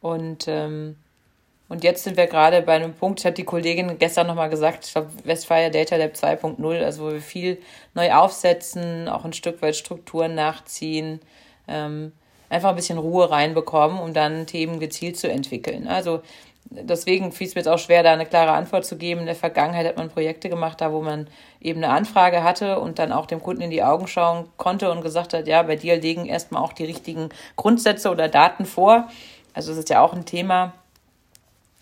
Und, 0.00 0.46
ähm, 0.48 0.96
und 1.68 1.82
jetzt 1.82 2.04
sind 2.04 2.16
wir 2.16 2.26
gerade 2.26 2.60
bei 2.62 2.74
einem 2.74 2.92
Punkt, 2.92 3.20
ich 3.20 3.26
hatte 3.26 3.36
die 3.36 3.44
Kollegin 3.44 3.98
gestern 3.98 4.26
nochmal 4.26 4.50
gesagt, 4.50 4.86
ich 4.86 4.92
glaube, 4.92 5.10
Westfalia 5.24 5.70
Data 5.70 5.96
Lab 5.96 6.12
2.0, 6.12 6.84
also 6.84 7.04
wo 7.04 7.12
wir 7.12 7.22
viel 7.22 7.58
neu 7.94 8.12
aufsetzen, 8.12 9.08
auch 9.08 9.24
ein 9.24 9.32
Stück 9.32 9.62
weit 9.62 9.76
Strukturen 9.76 10.34
nachziehen, 10.34 11.20
ähm, 11.66 12.12
einfach 12.50 12.68
ein 12.68 12.76
bisschen 12.76 12.98
Ruhe 12.98 13.30
reinbekommen, 13.30 13.98
um 13.98 14.12
dann 14.12 14.46
Themen 14.46 14.78
gezielt 14.78 15.16
zu 15.16 15.30
entwickeln. 15.30 15.88
Also 15.88 16.20
deswegen 16.82 17.32
fiel 17.32 17.46
es 17.46 17.54
mir 17.54 17.60
jetzt 17.60 17.68
auch 17.68 17.78
schwer, 17.78 18.02
da 18.02 18.12
eine 18.12 18.26
klare 18.26 18.52
Antwort 18.52 18.84
zu 18.84 18.96
geben. 18.96 19.20
In 19.20 19.26
der 19.26 19.34
Vergangenheit 19.34 19.86
hat 19.86 19.96
man 19.96 20.10
Projekte 20.10 20.48
gemacht, 20.48 20.80
da 20.80 20.92
wo 20.92 21.00
man 21.00 21.28
eben 21.60 21.82
eine 21.82 21.92
Anfrage 21.92 22.42
hatte 22.42 22.78
und 22.80 22.98
dann 22.98 23.12
auch 23.12 23.26
dem 23.26 23.42
Kunden 23.42 23.62
in 23.62 23.70
die 23.70 23.82
Augen 23.82 24.06
schauen 24.06 24.48
konnte 24.56 24.90
und 24.90 25.02
gesagt 25.02 25.32
hat, 25.34 25.46
ja, 25.46 25.62
bei 25.62 25.76
dir 25.76 25.96
liegen 25.96 26.26
erstmal 26.26 26.62
auch 26.62 26.72
die 26.72 26.84
richtigen 26.84 27.30
Grundsätze 27.56 28.10
oder 28.10 28.28
Daten 28.28 28.66
vor. 28.66 29.08
Also 29.52 29.72
es 29.72 29.78
ist 29.78 29.90
ja 29.90 30.00
auch 30.00 30.12
ein 30.12 30.26
Thema, 30.26 30.74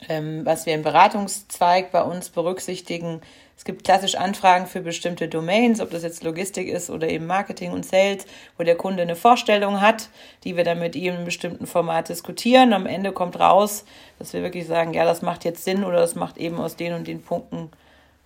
ähm, 0.08 0.44
was 0.44 0.66
wir 0.66 0.74
im 0.74 0.82
Beratungszweig 0.82 1.90
bei 1.90 2.02
uns 2.02 2.28
berücksichtigen, 2.30 3.22
es 3.62 3.64
gibt 3.64 3.84
klassisch 3.84 4.16
Anfragen 4.16 4.66
für 4.66 4.80
bestimmte 4.80 5.28
Domains, 5.28 5.80
ob 5.80 5.92
das 5.92 6.02
jetzt 6.02 6.24
Logistik 6.24 6.66
ist 6.66 6.90
oder 6.90 7.08
eben 7.08 7.28
Marketing 7.28 7.70
und 7.70 7.86
Sales, 7.86 8.26
wo 8.58 8.64
der 8.64 8.74
Kunde 8.74 9.02
eine 9.02 9.14
Vorstellung 9.14 9.80
hat, 9.80 10.08
die 10.42 10.56
wir 10.56 10.64
dann 10.64 10.80
mit 10.80 10.96
ihm 10.96 11.12
in 11.12 11.14
einem 11.18 11.24
bestimmten 11.24 11.68
Format 11.68 12.08
diskutieren. 12.08 12.72
Am 12.72 12.86
Ende 12.86 13.12
kommt 13.12 13.38
raus, 13.38 13.84
dass 14.18 14.32
wir 14.32 14.42
wirklich 14.42 14.66
sagen, 14.66 14.94
ja, 14.94 15.04
das 15.04 15.22
macht 15.22 15.44
jetzt 15.44 15.62
Sinn 15.62 15.84
oder 15.84 15.98
das 15.98 16.16
macht 16.16 16.38
eben 16.38 16.58
aus 16.58 16.74
den 16.74 16.92
und 16.92 17.06
den 17.06 17.22
Punkten 17.22 17.70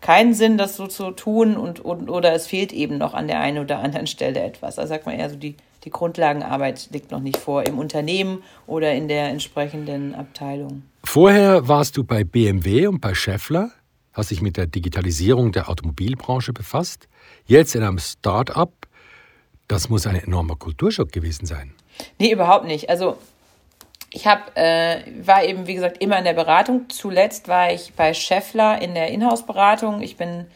keinen 0.00 0.32
Sinn, 0.32 0.56
das 0.56 0.74
so 0.74 0.86
zu 0.86 1.10
tun 1.10 1.58
und, 1.58 1.80
und 1.80 2.08
oder 2.08 2.32
es 2.32 2.46
fehlt 2.46 2.72
eben 2.72 2.96
noch 2.96 3.12
an 3.12 3.26
der 3.26 3.38
einen 3.40 3.58
oder 3.58 3.80
anderen 3.80 4.06
Stelle 4.06 4.40
etwas. 4.40 4.78
Also 4.78 4.88
sagt 4.88 5.04
man 5.04 5.18
eher 5.18 5.28
so, 5.28 5.36
die, 5.36 5.54
die 5.84 5.90
Grundlagenarbeit 5.90 6.88
liegt 6.92 7.10
noch 7.10 7.20
nicht 7.20 7.36
vor 7.36 7.66
im 7.66 7.78
Unternehmen 7.78 8.42
oder 8.66 8.94
in 8.94 9.06
der 9.06 9.28
entsprechenden 9.28 10.14
Abteilung. 10.14 10.84
Vorher 11.04 11.68
warst 11.68 11.98
du 11.98 12.04
bei 12.04 12.24
BMW 12.24 12.86
und 12.86 13.02
bei 13.02 13.12
Scheffler 13.12 13.72
hast 14.16 14.30
dich 14.30 14.40
mit 14.40 14.56
der 14.56 14.66
Digitalisierung 14.66 15.52
der 15.52 15.68
Automobilbranche 15.68 16.52
befasst. 16.52 17.08
Jetzt 17.44 17.74
in 17.74 17.82
einem 17.82 17.98
Start-up. 17.98 18.72
Das 19.68 19.88
muss 19.88 20.06
ein 20.06 20.16
enormer 20.16 20.56
Kulturschock 20.56 21.12
gewesen 21.12 21.44
sein. 21.44 21.74
Nee, 22.18 22.32
überhaupt 22.32 22.66
nicht. 22.66 22.88
Also 22.88 23.18
ich 24.10 24.26
hab, 24.26 24.56
äh, 24.56 25.02
war 25.20 25.44
eben, 25.44 25.66
wie 25.66 25.74
gesagt, 25.74 25.98
immer 26.00 26.18
in 26.18 26.24
der 26.24 26.32
Beratung. 26.32 26.88
Zuletzt 26.88 27.48
war 27.48 27.72
ich 27.72 27.92
bei 27.94 28.14
Scheffler 28.14 28.80
in 28.80 28.94
der 28.94 29.08
Inhouse-Beratung. 29.08 30.00
Ich 30.00 30.16
bin 30.16 30.46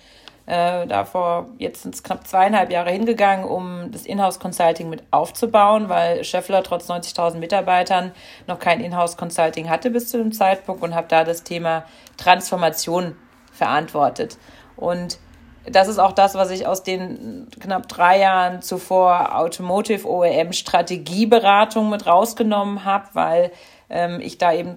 äh, 0.46 0.86
da 0.86 1.04
vor 1.04 1.48
jetzt 1.58 1.82
sind 1.82 1.94
es 1.94 2.02
knapp 2.02 2.26
zweieinhalb 2.26 2.72
Jahre 2.72 2.90
hingegangen, 2.90 3.44
um 3.44 3.90
das 3.92 4.06
Inhouse-Consulting 4.06 4.88
mit 4.88 5.02
aufzubauen, 5.10 5.88
weil 5.88 6.24
Scheffler 6.24 6.62
trotz 6.62 6.88
90.000 6.88 7.36
Mitarbeitern 7.36 8.12
noch 8.46 8.58
kein 8.58 8.80
Inhouse-Consulting 8.80 9.68
hatte 9.68 9.90
bis 9.90 10.08
zu 10.08 10.18
dem 10.18 10.32
Zeitpunkt 10.32 10.82
und 10.82 10.94
habe 10.94 11.08
da 11.08 11.24
das 11.24 11.44
Thema 11.44 11.84
Transformation 12.16 13.16
verantwortet. 13.52 14.38
Und 14.76 15.18
das 15.66 15.88
ist 15.88 15.98
auch 15.98 16.12
das, 16.12 16.34
was 16.34 16.50
ich 16.50 16.66
aus 16.66 16.82
den 16.82 17.48
knapp 17.60 17.88
drei 17.88 18.18
Jahren 18.18 18.62
zuvor 18.62 19.36
Automotive 19.36 20.08
OEM 20.08 20.52
Strategieberatung 20.52 21.90
mit 21.90 22.06
rausgenommen 22.06 22.84
habe, 22.84 23.08
weil 23.12 23.52
ähm, 23.90 24.20
ich 24.20 24.38
da 24.38 24.52
eben 24.52 24.76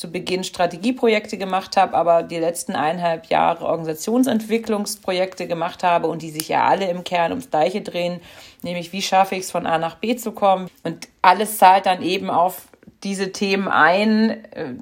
zu 0.00 0.10
Beginn 0.10 0.44
Strategieprojekte 0.44 1.36
gemacht 1.36 1.76
habe, 1.76 1.94
aber 1.94 2.22
die 2.22 2.38
letzten 2.38 2.74
eineinhalb 2.74 3.26
Jahre 3.26 3.66
Organisationsentwicklungsprojekte 3.66 5.46
gemacht 5.46 5.82
habe 5.82 6.06
und 6.06 6.22
die 6.22 6.30
sich 6.30 6.48
ja 6.48 6.64
alle 6.64 6.88
im 6.88 7.04
Kern 7.04 7.32
ums 7.32 7.50
Gleiche 7.50 7.82
drehen, 7.82 8.20
nämlich 8.62 8.92
wie 8.92 9.02
schaffe 9.02 9.34
ich 9.34 9.42
es 9.42 9.50
von 9.50 9.66
A 9.66 9.76
nach 9.76 9.96
B 9.96 10.16
zu 10.16 10.32
kommen. 10.32 10.70
Und 10.84 11.08
alles 11.20 11.58
zahlt 11.58 11.84
dann 11.84 12.02
eben 12.02 12.30
auf 12.30 12.68
diese 13.02 13.32
Themen 13.32 13.68
ein, 13.68 14.30
äh, 14.52 14.74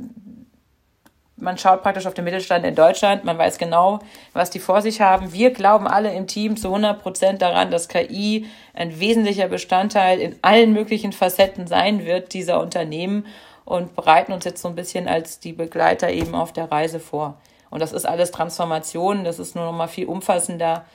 man 1.40 1.58
schaut 1.58 1.82
praktisch 1.82 2.06
auf 2.06 2.14
den 2.14 2.24
Mittelstand 2.24 2.64
in 2.64 2.74
Deutschland, 2.74 3.24
man 3.24 3.38
weiß 3.38 3.58
genau, 3.58 4.00
was 4.32 4.50
die 4.50 4.58
vor 4.58 4.82
sich 4.82 5.00
haben. 5.00 5.32
Wir 5.32 5.50
glauben 5.52 5.86
alle 5.86 6.12
im 6.12 6.26
Team 6.26 6.56
zu 6.56 6.68
100 6.68 7.00
Prozent 7.00 7.42
daran, 7.42 7.70
dass 7.70 7.88
KI 7.88 8.46
ein 8.74 8.98
wesentlicher 9.00 9.48
Bestandteil 9.48 10.20
in 10.20 10.36
allen 10.42 10.72
möglichen 10.72 11.12
Facetten 11.12 11.66
sein 11.66 12.04
wird 12.04 12.32
dieser 12.34 12.60
Unternehmen 12.60 13.26
und 13.64 13.94
bereiten 13.94 14.32
uns 14.32 14.44
jetzt 14.44 14.62
so 14.62 14.68
ein 14.68 14.74
bisschen 14.74 15.08
als 15.08 15.40
die 15.40 15.52
Begleiter 15.52 16.10
eben 16.10 16.34
auf 16.34 16.52
der 16.52 16.70
Reise 16.70 17.00
vor. 17.00 17.40
Und 17.70 17.80
das 17.80 17.92
ist 17.92 18.06
alles 18.06 18.30
Transformation, 18.30 19.24
das 19.24 19.38
ist 19.38 19.54
nur 19.54 19.64
noch 19.66 19.76
mal 19.76 19.88
viel 19.88 20.06
umfassender, 20.06 20.86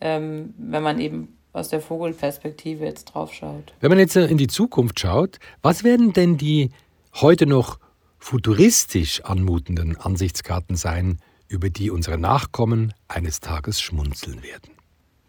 ähm, 0.00 0.54
wenn 0.58 0.82
man 0.82 1.00
eben 1.00 1.36
aus 1.52 1.68
der 1.68 1.80
Vogelperspektive 1.80 2.84
jetzt 2.84 3.06
drauf 3.06 3.32
schaut. 3.32 3.72
Wenn 3.80 3.90
man 3.90 3.98
jetzt 3.98 4.16
in 4.16 4.36
die 4.36 4.48
Zukunft 4.48 5.00
schaut, 5.00 5.38
was 5.62 5.84
werden 5.84 6.12
denn 6.12 6.36
die 6.36 6.70
heute 7.14 7.46
noch 7.46 7.78
futuristisch 8.26 9.22
anmutenden 9.24 9.96
Ansichtskarten 9.96 10.74
sein, 10.74 11.18
über 11.46 11.70
die 11.70 11.92
unsere 11.92 12.18
Nachkommen 12.18 12.92
eines 13.06 13.38
Tages 13.38 13.80
schmunzeln 13.80 14.42
werden. 14.42 14.72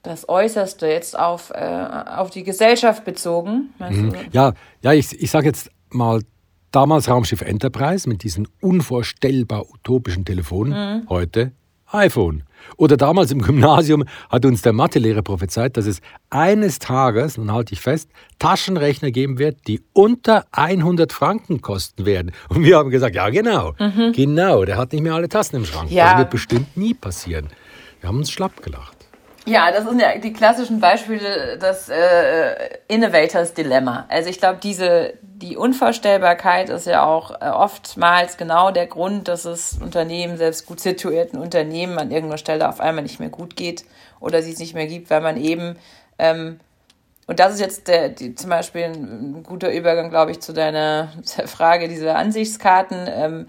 Das 0.02 0.28
Äußerste 0.28 0.88
jetzt 0.88 1.18
auf, 1.18 1.52
äh, 1.52 1.58
auf 1.58 2.32
die 2.32 2.44
Gesellschaft 2.44 3.06
bezogen. 3.06 3.70
Mhm. 3.78 4.16
Ja, 4.32 4.54
ja, 4.82 4.94
ich, 4.94 5.14
ich 5.22 5.30
sage 5.30 5.46
jetzt 5.46 5.70
mal 5.92 6.24
damals 6.72 7.08
Raumschiff 7.08 7.42
Enterprise 7.42 8.10
mit 8.10 8.24
diesen 8.24 8.48
unvorstellbar 8.62 9.70
utopischen 9.70 10.26
Telefonen, 10.26 11.02
mhm. 11.04 11.10
heute 11.10 11.52
iPhone. 11.92 12.46
Oder 12.78 12.98
damals 12.98 13.32
im 13.32 13.42
Gymnasium 13.42 14.04
hat 14.30 14.46
uns 14.46 14.62
der 14.62 14.74
Mathelehrer 14.74 15.22
prophezeit, 15.22 15.78
dass 15.78 15.86
es 15.86 16.02
eines 16.30 16.80
Tages, 16.80 17.38
nun 17.38 17.52
halte 17.52 17.74
ich 17.74 17.82
fest, 17.82 18.10
Taschenrechner 18.40 19.12
geben 19.12 19.40
wird, 19.40 19.68
die 19.68 19.82
unter 19.94 20.46
100 20.52 21.12
Franken 21.12 21.62
kosten 21.62 22.06
werden. 22.06 22.32
Und 22.50 22.64
wir 22.64 22.78
haben 22.78 22.90
gesagt, 22.90 23.16
ja 23.16 23.30
genau, 23.30 23.74
mhm. 23.80 24.12
genau, 24.14 24.66
der 24.66 24.78
hat 24.78 24.94
nicht 24.94 25.02
mehr 25.02 25.14
alle 25.14 25.30
Tassen 25.30 25.58
im 25.58 25.66
Schrank. 25.66 25.92
Ja. 25.92 26.12
Das 26.12 26.18
wird 26.20 26.30
bestimmt 26.32 26.78
nie 26.78 26.94
passieren. 26.94 27.48
Wir 28.02 28.10
haben 28.10 28.18
uns 28.18 28.32
schlapp 28.32 28.62
gelacht. 28.62 28.97
Ja, 29.48 29.72
das 29.72 29.86
sind 29.86 30.02
ja 30.02 30.18
die 30.18 30.34
klassischen 30.34 30.82
Beispiele 30.82 31.58
des 31.58 31.88
äh, 31.88 32.80
Innovators 32.90 33.54
Dilemma. 33.54 34.06
Also 34.10 34.30
ich 34.30 34.40
glaube, 34.40 34.60
diese 34.62 35.14
die 35.22 35.56
Unvorstellbarkeit 35.56 36.70
ist 36.70 36.86
ja 36.86 37.06
auch 37.06 37.32
äh, 37.40 37.46
oftmals 37.46 38.36
genau 38.36 38.72
der 38.72 38.88
Grund, 38.88 39.30
dass 39.30 39.46
es 39.46 39.78
Unternehmen, 39.82 40.36
selbst 40.36 40.66
gut 40.66 40.82
situierten 40.82 41.40
Unternehmen, 41.40 41.98
an 41.98 42.12
irgendeiner 42.12 42.40
Stelle 42.40 42.68
auf 42.68 42.82
einmal 42.82 43.04
nicht 43.04 43.22
mehr 43.22 43.30
gut 43.30 43.56
geht 43.56 43.86
oder 44.20 44.42
sie 44.42 44.52
es 44.52 44.60
nicht 44.60 44.74
mehr 44.74 44.88
gibt, 44.88 45.10
weil 45.10 45.22
man 45.22 45.38
eben 45.38 45.78
ähm, 46.20 46.60
und 47.26 47.40
das 47.40 47.54
ist 47.54 47.62
jetzt 47.62 47.88
der, 47.88 48.10
die, 48.10 48.36
zum 48.36 48.50
Beispiel 48.50 48.84
ein, 48.84 49.44
guter 49.44 49.72
Übergang, 49.72 50.10
glaube 50.10 50.32
ich, 50.32 50.42
zu 50.42 50.52
deiner 50.52 51.14
Frage 51.46 51.88
dieser 51.88 52.18
Ansichtskarten. 52.18 53.08
Ähm, 53.10 53.48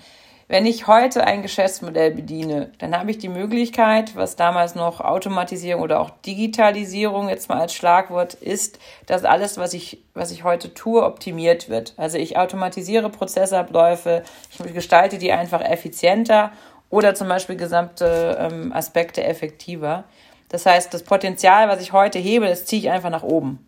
wenn 0.48 0.64
ich 0.64 0.86
heute 0.86 1.24
ein 1.24 1.42
Geschäftsmodell 1.42 2.10
bediene, 2.10 2.72
dann 2.78 2.98
habe 2.98 3.10
ich 3.10 3.18
die 3.18 3.28
Möglichkeit, 3.28 4.16
was 4.16 4.34
damals 4.34 4.74
noch 4.74 5.02
Automatisierung 5.02 5.82
oder 5.82 6.00
auch 6.00 6.08
Digitalisierung 6.24 7.28
jetzt 7.28 7.50
mal 7.50 7.60
als 7.60 7.74
Schlagwort 7.74 8.32
ist, 8.32 8.78
dass 9.04 9.24
alles, 9.24 9.58
was 9.58 9.74
ich, 9.74 10.02
was 10.14 10.30
ich 10.30 10.44
heute 10.44 10.72
tue, 10.72 11.04
optimiert 11.04 11.68
wird. 11.68 11.92
Also 11.98 12.16
ich 12.16 12.38
automatisiere 12.38 13.10
Prozessabläufe, 13.10 14.22
ich 14.50 14.72
gestalte 14.72 15.18
die 15.18 15.32
einfach 15.32 15.60
effizienter 15.60 16.50
oder 16.88 17.14
zum 17.14 17.28
Beispiel 17.28 17.56
gesamte 17.56 18.38
ähm, 18.40 18.72
Aspekte 18.72 19.22
effektiver. 19.22 20.04
Das 20.48 20.64
heißt, 20.64 20.94
das 20.94 21.02
Potenzial, 21.02 21.68
was 21.68 21.82
ich 21.82 21.92
heute 21.92 22.18
hebe, 22.18 22.48
das 22.48 22.64
ziehe 22.64 22.80
ich 22.80 22.90
einfach 22.90 23.10
nach 23.10 23.22
oben. 23.22 23.67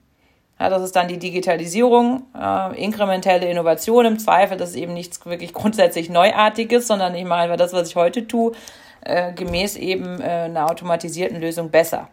Ja, 0.60 0.68
das 0.68 0.82
ist 0.82 0.94
dann 0.94 1.08
die 1.08 1.18
Digitalisierung, 1.18 2.24
äh, 2.38 2.84
inkrementelle 2.84 3.48
Innovation 3.48 4.04
im 4.04 4.18
Zweifel. 4.18 4.58
Das 4.58 4.70
ist 4.70 4.76
eben 4.76 4.92
nichts 4.92 5.24
wirklich 5.24 5.54
grundsätzlich 5.54 6.10
Neuartiges, 6.10 6.86
sondern 6.86 7.14
ich 7.14 7.24
mache 7.24 7.40
einfach 7.40 7.56
das, 7.56 7.72
was 7.72 7.88
ich 7.88 7.96
heute 7.96 8.28
tue, 8.28 8.52
äh, 9.00 9.32
gemäß 9.32 9.76
eben 9.76 10.20
äh, 10.20 10.24
einer 10.24 10.70
automatisierten 10.70 11.40
Lösung 11.40 11.70
besser. 11.70 12.10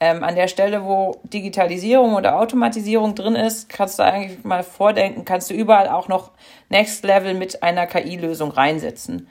Ähm, 0.00 0.24
an 0.24 0.34
der 0.34 0.48
Stelle, 0.48 0.82
wo 0.82 1.20
Digitalisierung 1.24 2.14
oder 2.14 2.38
Automatisierung 2.38 3.14
drin 3.14 3.34
ist, 3.34 3.68
kannst 3.68 3.98
du 3.98 4.02
eigentlich 4.02 4.44
mal 4.44 4.62
vordenken, 4.62 5.26
kannst 5.26 5.50
du 5.50 5.54
überall 5.54 5.88
auch 5.88 6.08
noch 6.08 6.30
Next 6.70 7.04
Level 7.04 7.34
mit 7.34 7.62
einer 7.62 7.86
KI-Lösung 7.86 8.50
reinsetzen, 8.50 9.28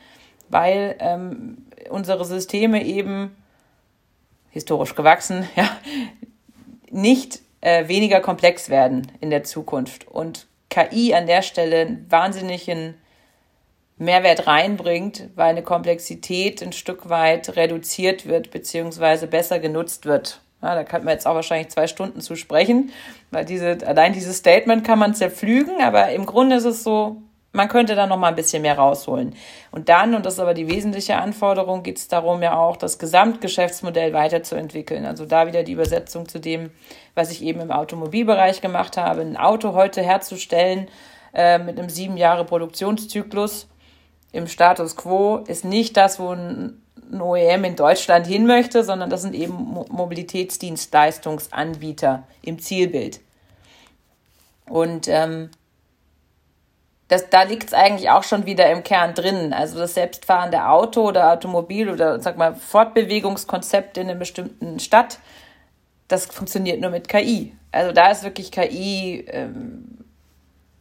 weil 0.47 0.95
ähm, 0.99 1.65
unsere 1.89 2.23
Systeme 2.23 2.86
eben 2.86 3.36
historisch 4.51 4.93
gewachsen, 4.93 5.49
ja, 5.55 5.67
nicht 6.91 7.39
äh, 7.62 7.88
weniger 7.88 8.19
komplex 8.19 8.69
werden 8.69 9.12
in 9.22 9.30
der 9.30 9.43
Zukunft 9.43 10.08
und 10.08 10.48
KI 10.69 11.13
an 11.13 11.28
der 11.28 11.41
Stelle 11.41 11.82
einen 11.82 12.06
wahnsinnigen 12.10 12.95
Mehrwert 13.98 14.48
reinbringt, 14.48 15.30
weil 15.36 15.50
eine 15.50 15.63
Komplexität 15.63 16.63
ein 16.63 16.72
Stück 16.72 17.10
weit 17.10 17.56
reduziert 17.58 18.26
wird 18.26 18.52
beziehungsweise 18.52 19.28
besser 19.28 19.60
genutzt 19.60 20.06
wird. 20.06 20.41
Ja, 20.62 20.76
da 20.76 20.84
kann 20.84 21.04
man 21.04 21.13
jetzt 21.13 21.26
auch 21.28 21.36
wahrscheinlich 21.36 21.69
zwei 21.69 21.88
Stunden 21.88 22.22
zu 22.22 22.36
sprechen, 22.36 22.91
weil 23.32 23.45
diese, 23.45 23.78
allein 23.86 24.13
dieses 24.13 24.38
Statement 24.38 24.86
kann 24.86 25.00
man 25.00 25.15
zerpflügen, 25.15 25.82
aber 25.82 26.10
im 26.10 26.26
Grunde 26.26 26.58
ist 26.58 26.65
es 26.65 26.84
so, 26.84 27.17
man 27.51 27.67
könnte 27.67 27.95
da 27.95 28.05
noch 28.05 28.17
mal 28.17 28.27
ein 28.27 28.35
bisschen 28.35 28.62
mehr 28.62 28.77
rausholen. 28.77 29.35
Und 29.71 29.89
dann, 29.89 30.13
und 30.13 30.25
das 30.25 30.35
ist 30.35 30.39
aber 30.39 30.53
die 30.53 30.69
wesentliche 30.69 31.15
Anforderung, 31.15 31.81
geht 31.81 31.97
es 31.97 32.07
darum, 32.07 32.43
ja 32.43 32.55
auch 32.55 32.77
das 32.77 32.99
Gesamtgeschäftsmodell 32.99 34.13
weiterzuentwickeln. 34.13 35.05
Also 35.05 35.25
da 35.25 35.47
wieder 35.47 35.63
die 35.63 35.71
Übersetzung 35.71 36.27
zu 36.27 36.39
dem, 36.39 36.69
was 37.15 37.31
ich 37.31 37.41
eben 37.41 37.59
im 37.59 37.71
Automobilbereich 37.71 38.62
gemacht 38.62 38.97
habe. 38.97 39.21
Ein 39.21 39.38
Auto 39.38 39.73
heute 39.73 40.03
herzustellen 40.03 40.89
äh, 41.33 41.57
mit 41.57 41.79
einem 41.79 41.89
sieben 41.89 42.17
Jahre 42.17 42.45
Produktionszyklus 42.45 43.67
im 44.31 44.47
Status 44.47 44.95
quo 44.95 45.38
ist 45.47 45.65
nicht 45.65 45.97
das, 45.97 46.19
wo 46.19 46.29
ein, 46.29 46.83
ein 47.12 47.19
OEM 47.19 47.63
in 47.63 47.75
Deutschland 47.75 48.27
hin 48.27 48.45
möchte, 48.45 48.83
sondern 48.83 49.09
das 49.09 49.23
sind 49.23 49.33
eben 49.33 49.53
Mobilitätsdienstleistungsanbieter 49.89 52.27
im 52.43 52.59
Zielbild. 52.59 53.21
Und 54.67 55.07
ähm, 55.07 55.49
das, 57.10 57.30
da 57.30 57.41
liegt 57.41 57.65
es 57.65 57.74
eigentlich 57.74 58.10
auch 58.12 58.24
schon 58.24 58.45
wieder 58.45 58.69
im 58.69 58.84
Kern 58.84 59.15
drin. 59.15 59.52
Also 59.52 59.80
das 59.80 59.95
selbstfahrende 59.95 60.67
Auto 60.67 61.02
oder 61.08 61.34
Automobil 61.34 61.89
oder 61.89 62.19
sag 62.19 62.38
mal 62.38 62.56
Fortbewegungskonzept 62.56 63.98
in 63.98 64.10
einer 64.10 64.17
bestimmten 64.17 64.80
Stadt, 64.80 65.19
das 66.08 66.28
funktioniert 66.28 66.80
nur 66.80 66.91
mit 66.91 67.08
KI. 67.10 67.54
Also 67.72 67.91
da 67.91 68.12
ist 68.12 68.24
wirklich 68.24 68.52
KI 68.52 69.26
ähm, 69.28 70.06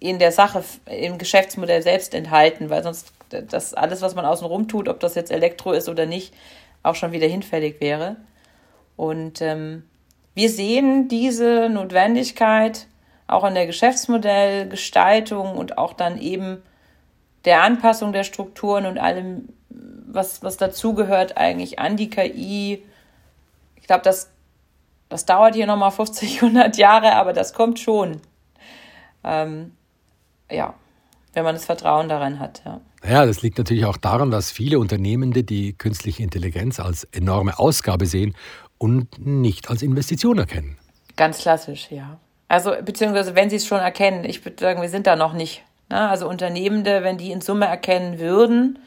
in 0.00 0.18
der 0.18 0.30
Sache, 0.30 0.62
im 0.86 1.16
Geschäftsmodell 1.16 1.82
selbst 1.82 2.14
enthalten, 2.14 2.68
weil 2.68 2.82
sonst 2.82 3.12
das 3.30 3.72
alles, 3.72 4.02
was 4.02 4.14
man 4.14 4.26
außenrum 4.26 4.68
tut, 4.68 4.88
ob 4.88 5.00
das 5.00 5.14
jetzt 5.14 5.30
Elektro 5.30 5.72
ist 5.72 5.88
oder 5.88 6.04
nicht, 6.06 6.34
auch 6.82 6.94
schon 6.94 7.12
wieder 7.12 7.26
hinfällig 7.26 7.80
wäre. 7.80 8.16
Und 8.96 9.40
ähm, 9.40 9.84
wir 10.34 10.50
sehen 10.50 11.08
diese 11.08 11.68
Notwendigkeit, 11.70 12.86
auch 13.28 13.44
in 13.44 13.54
der 13.54 13.66
Geschäftsmodellgestaltung 13.66 15.56
und 15.56 15.78
auch 15.78 15.92
dann 15.92 16.18
eben 16.18 16.62
der 17.44 17.62
Anpassung 17.62 18.12
der 18.12 18.24
Strukturen 18.24 18.86
und 18.86 18.98
allem, 18.98 19.50
was, 19.68 20.42
was 20.42 20.56
dazugehört 20.56 21.36
eigentlich 21.36 21.78
an 21.78 21.96
die 21.96 22.10
KI. 22.10 22.82
Ich 23.76 23.86
glaube, 23.86 24.02
das, 24.02 24.30
das 25.08 25.26
dauert 25.26 25.54
hier 25.54 25.66
nochmal 25.66 25.90
50, 25.90 26.42
100 26.42 26.76
Jahre, 26.76 27.14
aber 27.14 27.32
das 27.32 27.52
kommt 27.52 27.78
schon. 27.78 28.20
Ähm, 29.22 29.72
ja, 30.50 30.74
wenn 31.34 31.44
man 31.44 31.54
das 31.54 31.66
Vertrauen 31.66 32.08
daran 32.08 32.40
hat. 32.40 32.62
Ja. 32.64 32.80
Ja, 33.08 33.26
das 33.26 33.42
liegt 33.42 33.58
natürlich 33.58 33.84
auch 33.84 33.96
daran, 33.96 34.30
dass 34.30 34.50
viele 34.50 34.78
Unternehmende 34.78 35.44
die 35.44 35.72
künstliche 35.74 36.22
Intelligenz 36.22 36.80
als 36.80 37.04
enorme 37.04 37.58
Ausgabe 37.58 38.06
sehen 38.06 38.34
und 38.76 39.24
nicht 39.24 39.70
als 39.70 39.82
Investition 39.82 40.38
erkennen. 40.38 40.78
Ganz 41.14 41.38
klassisch, 41.38 41.88
ja. 41.90 42.18
Also, 42.48 42.72
beziehungsweise 42.82 43.34
wenn 43.34 43.50
sie 43.50 43.56
es 43.56 43.66
schon 43.66 43.80
erkennen, 43.80 44.24
ich 44.24 44.44
würde 44.44 44.58
sagen, 44.58 44.80
wir 44.80 44.88
sind 44.88 45.06
da 45.06 45.16
noch 45.16 45.34
nicht. 45.34 45.62
Na, 45.90 46.10
also 46.10 46.28
Unternehmende, 46.28 47.02
wenn 47.02 47.18
die 47.18 47.30
in 47.30 47.40
Summe 47.40 47.66
erkennen 47.66 48.18
würden, 48.18 48.78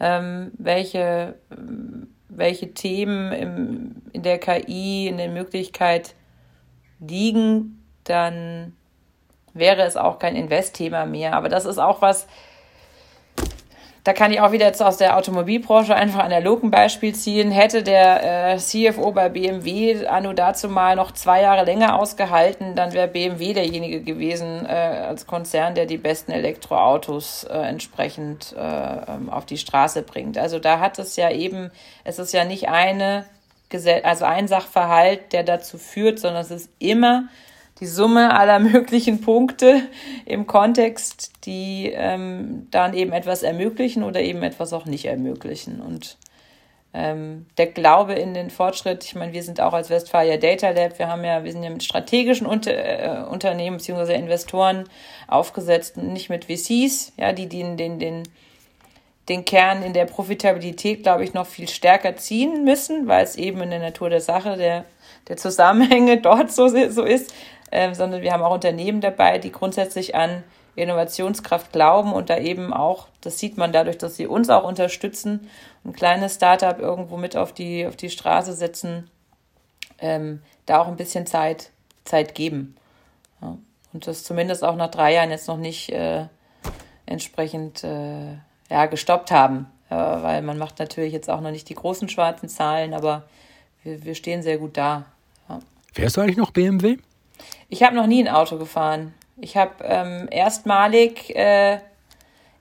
ähm, 0.00 0.52
welche, 0.58 1.34
welche 2.28 2.74
Themen 2.74 3.32
im, 3.32 3.96
in 4.12 4.22
der 4.22 4.38
KI, 4.38 5.08
in 5.08 5.18
der 5.18 5.28
Möglichkeit 5.28 6.14
liegen, 7.00 7.84
dann 8.04 8.74
wäre 9.54 9.82
es 9.82 9.96
auch 9.96 10.18
kein 10.18 10.36
Investthema 10.36 11.04
mehr. 11.04 11.34
Aber 11.34 11.48
das 11.48 11.64
ist 11.64 11.78
auch 11.78 12.02
was, 12.02 12.26
da 14.04 14.12
kann 14.12 14.32
ich 14.32 14.40
auch 14.40 14.52
wieder 14.52 14.66
jetzt 14.66 14.82
aus 14.82 14.96
der 14.96 15.16
Automobilbranche 15.16 15.94
einfach 15.94 16.24
analog 16.24 16.62
ein 16.62 16.70
Beispiel 16.70 17.14
ziehen. 17.14 17.50
Hätte 17.50 17.82
der 17.82 18.54
äh, 18.54 18.56
CFO 18.56 19.12
bei 19.12 19.28
BMW 19.28 20.06
anno 20.06 20.32
dazu 20.32 20.68
mal 20.68 20.96
noch 20.96 21.12
zwei 21.12 21.42
Jahre 21.42 21.64
länger 21.64 21.98
ausgehalten, 21.98 22.74
dann 22.74 22.92
wäre 22.92 23.08
BMW 23.08 23.52
derjenige 23.52 24.00
gewesen 24.00 24.64
äh, 24.66 24.68
als 24.68 25.26
Konzern, 25.26 25.74
der 25.74 25.86
die 25.86 25.98
besten 25.98 26.32
Elektroautos 26.32 27.44
äh, 27.44 27.58
entsprechend 27.58 28.54
äh, 28.56 28.60
ähm, 28.60 29.30
auf 29.30 29.46
die 29.46 29.58
Straße 29.58 30.02
bringt. 30.02 30.38
Also 30.38 30.58
da 30.58 30.80
hat 30.80 30.98
es 30.98 31.16
ja 31.16 31.30
eben, 31.30 31.70
es 32.04 32.18
ist 32.18 32.32
ja 32.32 32.44
nicht 32.44 32.68
eine, 32.68 33.26
also 34.04 34.24
ein 34.24 34.48
Sachverhalt, 34.48 35.32
der 35.32 35.42
dazu 35.42 35.76
führt, 35.76 36.18
sondern 36.18 36.42
es 36.42 36.50
ist 36.50 36.70
immer 36.78 37.28
die 37.80 37.86
Summe 37.86 38.34
aller 38.34 38.58
möglichen 38.58 39.20
Punkte 39.20 39.82
im 40.24 40.46
Kontext, 40.46 41.32
die 41.44 41.92
ähm, 41.94 42.66
dann 42.70 42.94
eben 42.94 43.12
etwas 43.12 43.42
ermöglichen 43.42 44.02
oder 44.02 44.20
eben 44.20 44.42
etwas 44.42 44.72
auch 44.72 44.86
nicht 44.86 45.04
ermöglichen. 45.04 45.80
Und 45.80 46.16
ähm, 46.94 47.46
der 47.58 47.66
Glaube 47.66 48.14
in 48.14 48.34
den 48.34 48.50
Fortschritt, 48.50 49.04
ich 49.04 49.14
meine, 49.14 49.32
wir 49.32 49.42
sind 49.42 49.60
auch 49.60 49.74
als 49.74 49.90
Westfalia 49.90 50.38
Data 50.38 50.70
Lab, 50.70 50.98
wir 50.98 51.08
haben 51.08 51.22
ja, 51.22 51.44
wir 51.44 51.52
sind 51.52 51.62
ja 51.62 51.70
mit 51.70 51.84
strategischen 51.84 52.46
Unter 52.46 52.72
äh, 52.72 53.24
Unternehmen 53.28 53.76
bzw. 53.76 54.14
Investoren 54.14 54.84
aufgesetzt, 55.26 55.98
nicht 55.98 56.30
mit 56.30 56.46
VCs, 56.46 57.12
ja, 57.18 57.32
die 57.32 57.46
den, 57.46 57.76
den, 57.76 57.98
den, 57.98 58.22
den 59.28 59.44
Kern 59.44 59.82
in 59.82 59.92
der 59.92 60.06
Profitabilität, 60.06 61.02
glaube 61.02 61.24
ich, 61.24 61.34
noch 61.34 61.46
viel 61.46 61.68
stärker 61.68 62.16
ziehen 62.16 62.64
müssen, 62.64 63.06
weil 63.06 63.22
es 63.22 63.36
eben 63.36 63.60
in 63.60 63.70
der 63.70 63.80
Natur 63.80 64.08
der 64.08 64.22
Sache 64.22 64.56
der, 64.56 64.86
der 65.28 65.36
Zusammenhänge 65.36 66.16
dort 66.22 66.50
so, 66.50 66.68
so 66.68 67.02
ist 67.02 67.34
äh, 67.70 67.94
sondern 67.94 68.22
wir 68.22 68.32
haben 68.32 68.42
auch 68.42 68.54
Unternehmen 68.54 69.00
dabei, 69.00 69.38
die 69.38 69.52
grundsätzlich 69.52 70.14
an 70.14 70.42
Innovationskraft 70.74 71.72
glauben 71.72 72.12
und 72.12 72.30
da 72.30 72.38
eben 72.38 72.72
auch, 72.72 73.08
das 73.20 73.38
sieht 73.38 73.58
man 73.58 73.72
dadurch, 73.72 73.98
dass 73.98 74.16
sie 74.16 74.26
uns 74.26 74.48
auch 74.48 74.64
unterstützen, 74.64 75.48
ein 75.84 75.92
kleines 75.92 76.36
Startup 76.36 76.78
irgendwo 76.78 77.16
mit 77.16 77.36
auf 77.36 77.52
die, 77.52 77.86
auf 77.86 77.96
die 77.96 78.10
Straße 78.10 78.52
setzen, 78.52 79.10
ähm, 79.98 80.40
da 80.66 80.80
auch 80.80 80.88
ein 80.88 80.96
bisschen 80.96 81.26
Zeit, 81.26 81.70
Zeit 82.04 82.34
geben. 82.34 82.76
Ja. 83.42 83.58
Und 83.92 84.06
das 84.06 84.22
zumindest 84.22 84.62
auch 84.62 84.76
nach 84.76 84.90
drei 84.90 85.14
Jahren 85.14 85.30
jetzt 85.30 85.48
noch 85.48 85.56
nicht 85.56 85.90
äh, 85.90 86.26
entsprechend 87.06 87.82
äh, 87.82 88.34
ja, 88.70 88.86
gestoppt 88.86 89.30
haben. 89.30 89.66
Ja, 89.90 90.22
weil 90.22 90.42
man 90.42 90.58
macht 90.58 90.78
natürlich 90.78 91.12
jetzt 91.12 91.30
auch 91.30 91.40
noch 91.40 91.50
nicht 91.50 91.68
die 91.68 91.74
großen 91.74 92.08
schwarzen 92.08 92.48
Zahlen, 92.48 92.92
aber 92.92 93.24
wir, 93.82 94.04
wir 94.04 94.14
stehen 94.14 94.42
sehr 94.42 94.58
gut 94.58 94.76
da. 94.76 95.06
Ja. 95.48 95.60
Fährst 95.92 96.16
du 96.16 96.20
eigentlich 96.20 96.36
noch 96.36 96.50
BMW? 96.50 96.98
Ich 97.68 97.82
habe 97.82 97.94
noch 97.94 98.06
nie 98.06 98.22
ein 98.22 98.34
Auto 98.34 98.56
gefahren. 98.56 99.14
Ich 99.40 99.56
habe 99.56 99.84
ähm, 99.84 100.26
erstmalig, 100.30 101.36
äh, 101.36 101.78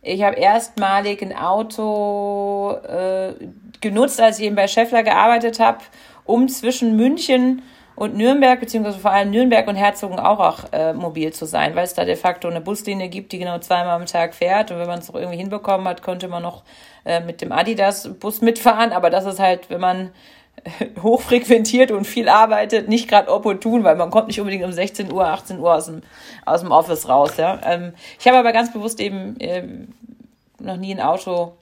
ich 0.02 0.22
habe 0.22 0.36
erstmalig 0.36 1.22
ein 1.22 1.36
Auto 1.36 2.74
äh, 2.74 3.34
genutzt, 3.80 4.20
als 4.20 4.40
ich 4.40 4.46
eben 4.46 4.56
bei 4.56 4.68
Scheffler 4.68 5.04
gearbeitet 5.04 5.60
habe, 5.60 5.80
um 6.26 6.50
zwischen 6.50 6.98
München 6.98 7.64
und 7.96 8.16
Nürnberg, 8.16 8.60
beziehungsweise 8.60 9.00
vor 9.00 9.12
allem 9.12 9.32
Nürnberg 9.32 9.68
und 9.68 9.76
Herzogenaurach 9.76 10.66
äh, 10.72 10.94
mobil 10.94 11.34
zu 11.34 11.46
sein, 11.46 11.76
weil 11.76 11.86
es 11.86 11.96
da 11.96 12.06
de 12.06 12.16
facto 12.16 12.48
eine 12.48 12.62
Buslinie 12.62 13.08
gibt, 13.08 13.32
die 13.32 13.40
genau 13.40 13.58
zweimal 13.60 13.96
am 13.96 14.06
Tag 14.06 14.36
fährt. 14.36 14.72
Und 14.72 14.78
wenn 14.80 14.88
man 14.88 15.00
es 15.00 15.08
noch 15.08 15.16
irgendwie 15.16 15.38
hinbekommen 15.38 15.88
hat, 15.88 16.04
konnte 16.04 16.28
man 16.28 16.44
noch 16.44 16.64
äh, 17.06 17.22
mit 17.22 17.42
dem 17.42 17.52
Adidas-Bus 17.52 18.42
mitfahren. 18.42 18.92
Aber 18.92 19.10
das 19.10 19.26
ist 19.26 19.40
halt, 19.40 19.70
wenn 19.70 19.82
man 19.82 20.12
hochfrequentiert 21.02 21.92
und 21.92 22.06
viel 22.06 22.30
arbeitet, 22.30 22.88
nicht 22.88 23.08
gerade 23.08 23.32
opportun, 23.32 23.84
weil 23.84 23.96
man 23.96 24.10
kommt 24.10 24.28
nicht 24.28 24.40
unbedingt 24.40 24.64
um 24.64 24.72
16 24.72 25.12
Uhr, 25.12 25.26
18 25.26 25.60
Uhr 25.60 25.76
aus 25.76 25.86
dem, 25.86 26.02
aus 26.46 26.62
dem 26.62 26.72
Office 26.72 27.08
raus. 27.08 27.38
Ja. 27.38 27.60
Ähm, 27.64 27.94
ich 28.20 28.28
habe 28.28 28.38
aber 28.38 28.54
ganz 28.54 28.72
bewusst 28.72 29.00
eben 29.00 29.36
ähm, 29.40 29.94
noch 30.60 30.78
nie 30.78 30.94
ein 30.94 31.02
Auto 31.02 31.54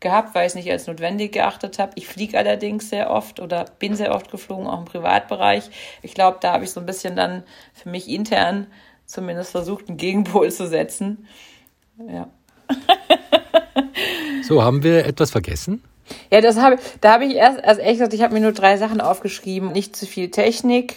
gehabt, 0.00 0.34
weil 0.34 0.42
ich 0.42 0.48
es 0.48 0.54
nicht 0.54 0.70
als 0.70 0.86
notwendig 0.86 1.32
geachtet 1.32 1.78
habe. 1.78 1.92
Ich 1.94 2.06
fliege 2.06 2.36
allerdings 2.36 2.90
sehr 2.90 3.10
oft 3.10 3.40
oder 3.40 3.64
bin 3.78 3.96
sehr 3.96 4.14
oft 4.14 4.30
geflogen, 4.30 4.66
auch 4.66 4.78
im 4.78 4.84
Privatbereich. 4.84 5.70
Ich 6.02 6.14
glaube, 6.14 6.38
da 6.40 6.52
habe 6.52 6.64
ich 6.64 6.70
so 6.70 6.80
ein 6.80 6.86
bisschen 6.86 7.16
dann 7.16 7.44
für 7.72 7.88
mich 7.88 8.08
intern 8.08 8.66
zumindest 9.06 9.52
versucht, 9.52 9.88
einen 9.88 9.96
Gegenpol 9.96 10.50
zu 10.50 10.66
setzen. 10.66 11.26
Ja. 12.08 12.28
so, 14.42 14.62
haben 14.62 14.82
wir 14.82 15.06
etwas 15.06 15.30
vergessen? 15.30 15.82
Ja, 16.30 16.40
das 16.40 16.56
habe 16.56 16.78
da 17.00 17.14
habe 17.14 17.24
ich 17.24 17.34
erst, 17.34 17.64
also 17.64 17.80
ehrlich 17.80 17.98
gesagt, 17.98 18.14
ich 18.14 18.22
habe 18.22 18.34
mir 18.34 18.40
nur 18.40 18.52
drei 18.52 18.76
Sachen 18.76 19.00
aufgeschrieben. 19.00 19.72
Nicht 19.72 19.96
zu 19.96 20.06
viel 20.06 20.30
Technik, 20.30 20.96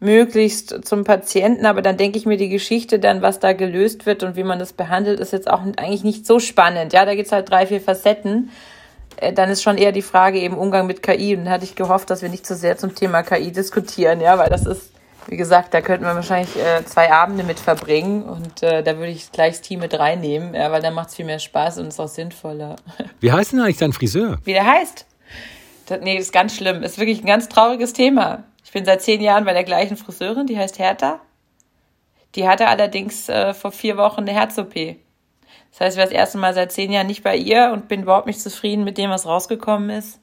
möglichst 0.00 0.84
zum 0.84 1.04
Patienten, 1.04 1.64
aber 1.64 1.80
dann 1.80 1.96
denke 1.96 2.18
ich 2.18 2.26
mir 2.26 2.36
die 2.36 2.48
Geschichte 2.48 2.98
dann, 2.98 3.22
was 3.22 3.38
da 3.38 3.52
gelöst 3.52 4.04
wird 4.04 4.24
und 4.24 4.34
wie 4.36 4.42
man 4.42 4.58
das 4.58 4.72
behandelt, 4.72 5.20
ist 5.20 5.32
jetzt 5.32 5.48
auch 5.48 5.60
eigentlich 5.76 6.02
nicht 6.02 6.26
so 6.26 6.40
spannend. 6.40 6.92
Ja, 6.92 7.04
da 7.04 7.14
gibt's 7.14 7.32
halt 7.32 7.48
drei, 7.48 7.66
vier 7.66 7.80
Facetten. 7.80 8.50
Äh, 9.16 9.32
dann 9.32 9.50
ist 9.50 9.62
schon 9.62 9.78
eher 9.78 9.92
die 9.92 10.02
Frage 10.02 10.38
eben 10.38 10.56
Umgang 10.56 10.86
mit 10.86 11.02
KI. 11.02 11.36
Und 11.36 11.44
dann 11.44 11.54
hatte 11.54 11.64
ich 11.64 11.76
gehofft, 11.76 12.10
dass 12.10 12.22
wir 12.22 12.28
nicht 12.28 12.46
zu 12.46 12.54
so 12.54 12.60
sehr 12.60 12.76
zum 12.76 12.94
Thema 12.94 13.22
KI 13.22 13.52
diskutieren, 13.52 14.20
ja, 14.20 14.38
weil 14.38 14.50
das 14.50 14.66
ist 14.66 14.91
wie 15.28 15.36
gesagt, 15.36 15.74
da 15.74 15.80
könnten 15.80 16.04
wir 16.04 16.14
wahrscheinlich 16.14 16.56
äh, 16.56 16.84
zwei 16.84 17.12
Abende 17.12 17.44
mit 17.44 17.60
verbringen 17.60 18.24
und 18.24 18.62
äh, 18.62 18.82
da 18.82 18.96
würde 18.96 19.12
ich 19.12 19.32
gleich 19.32 19.54
das 19.54 19.60
Team 19.62 19.80
mit 19.80 19.98
reinnehmen, 19.98 20.54
ja, 20.54 20.70
weil 20.72 20.82
dann 20.82 20.94
macht 20.94 21.08
es 21.08 21.14
viel 21.16 21.24
mehr 21.24 21.38
Spaß 21.38 21.78
und 21.78 21.88
ist 21.88 22.00
auch 22.00 22.08
sinnvoller. 22.08 22.76
Wie 23.20 23.32
heißt 23.32 23.52
denn 23.52 23.60
eigentlich 23.60 23.78
dein 23.78 23.92
Friseur? 23.92 24.38
Wie 24.44 24.52
der 24.52 24.66
heißt? 24.66 25.06
Das, 25.86 26.00
nee, 26.00 26.16
das 26.16 26.26
ist 26.26 26.32
ganz 26.32 26.56
schlimm. 26.56 26.82
Ist 26.82 26.98
wirklich 26.98 27.20
ein 27.20 27.26
ganz 27.26 27.48
trauriges 27.48 27.92
Thema. 27.92 28.44
Ich 28.64 28.72
bin 28.72 28.84
seit 28.84 29.02
zehn 29.02 29.20
Jahren 29.20 29.44
bei 29.44 29.52
der 29.52 29.64
gleichen 29.64 29.96
Friseurin, 29.96 30.46
die 30.46 30.58
heißt 30.58 30.78
Hertha. 30.78 31.20
Die 32.34 32.48
hatte 32.48 32.68
allerdings 32.68 33.28
äh, 33.28 33.52
vor 33.52 33.72
vier 33.72 33.96
Wochen 33.96 34.20
eine 34.20 34.32
Herz-OP. 34.32 34.74
Das 34.74 35.80
heißt, 35.80 35.96
ich 35.96 35.98
war 35.98 36.06
das 36.06 36.14
erste 36.14 36.38
Mal 36.38 36.54
seit 36.54 36.72
zehn 36.72 36.92
Jahren 36.92 37.06
nicht 37.06 37.22
bei 37.22 37.36
ihr 37.36 37.70
und 37.72 37.88
bin 37.88 38.02
überhaupt 38.02 38.26
nicht 38.26 38.40
zufrieden 38.40 38.84
mit 38.84 38.98
dem, 38.98 39.10
was 39.10 39.26
rausgekommen 39.26 39.90
ist. 39.90 40.20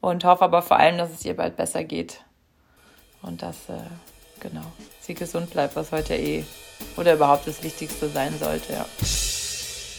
Und 0.00 0.24
hoffe 0.24 0.44
aber 0.44 0.62
vor 0.62 0.78
allem, 0.78 0.98
dass 0.98 1.10
es 1.10 1.24
ihr 1.24 1.36
bald 1.36 1.56
besser 1.56 1.84
geht. 1.84 2.22
Und 3.22 3.42
dass 3.42 3.68
äh, 3.68 3.78
genau, 4.40 4.72
sie 5.00 5.14
gesund 5.14 5.50
bleibt, 5.50 5.76
was 5.76 5.92
heute 5.92 6.14
eh 6.14 6.44
oder 6.96 7.14
überhaupt 7.14 7.46
das 7.46 7.62
Wichtigste 7.62 8.08
sein 8.08 8.34
sollte, 8.38 8.72
ja. 8.72 8.86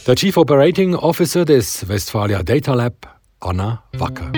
Der 0.08 0.15
Chief 0.15 0.36
Operating 0.38 0.95
Officer 0.95 1.45
des 1.45 1.88
Westfalia 1.88 2.41
Data 2.41 2.73
Lab, 2.73 3.19
Anna 3.41 3.84
Wacker. 3.93 4.32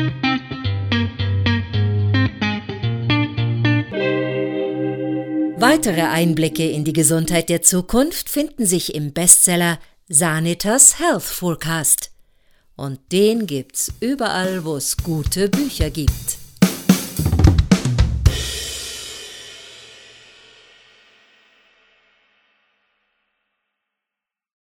Weitere 5.58 6.02
Einblicke 6.02 6.68
in 6.68 6.84
die 6.84 6.94
Gesundheit 6.94 7.48
der 7.50 7.62
Zukunft 7.62 8.30
finden 8.30 8.66
sich 8.66 8.96
im 8.96 9.14
Bestseller 9.14 9.78
Sanitas 10.10 11.00
Health 11.00 11.22
Forecast. 11.22 12.12
Und 12.76 13.00
den 13.12 13.46
gibt's 13.46 13.94
überall, 14.00 14.66
wo 14.66 14.76
es 14.76 14.98
gute 14.98 15.50
Bücher 15.50 15.92
gibt. 15.92 16.40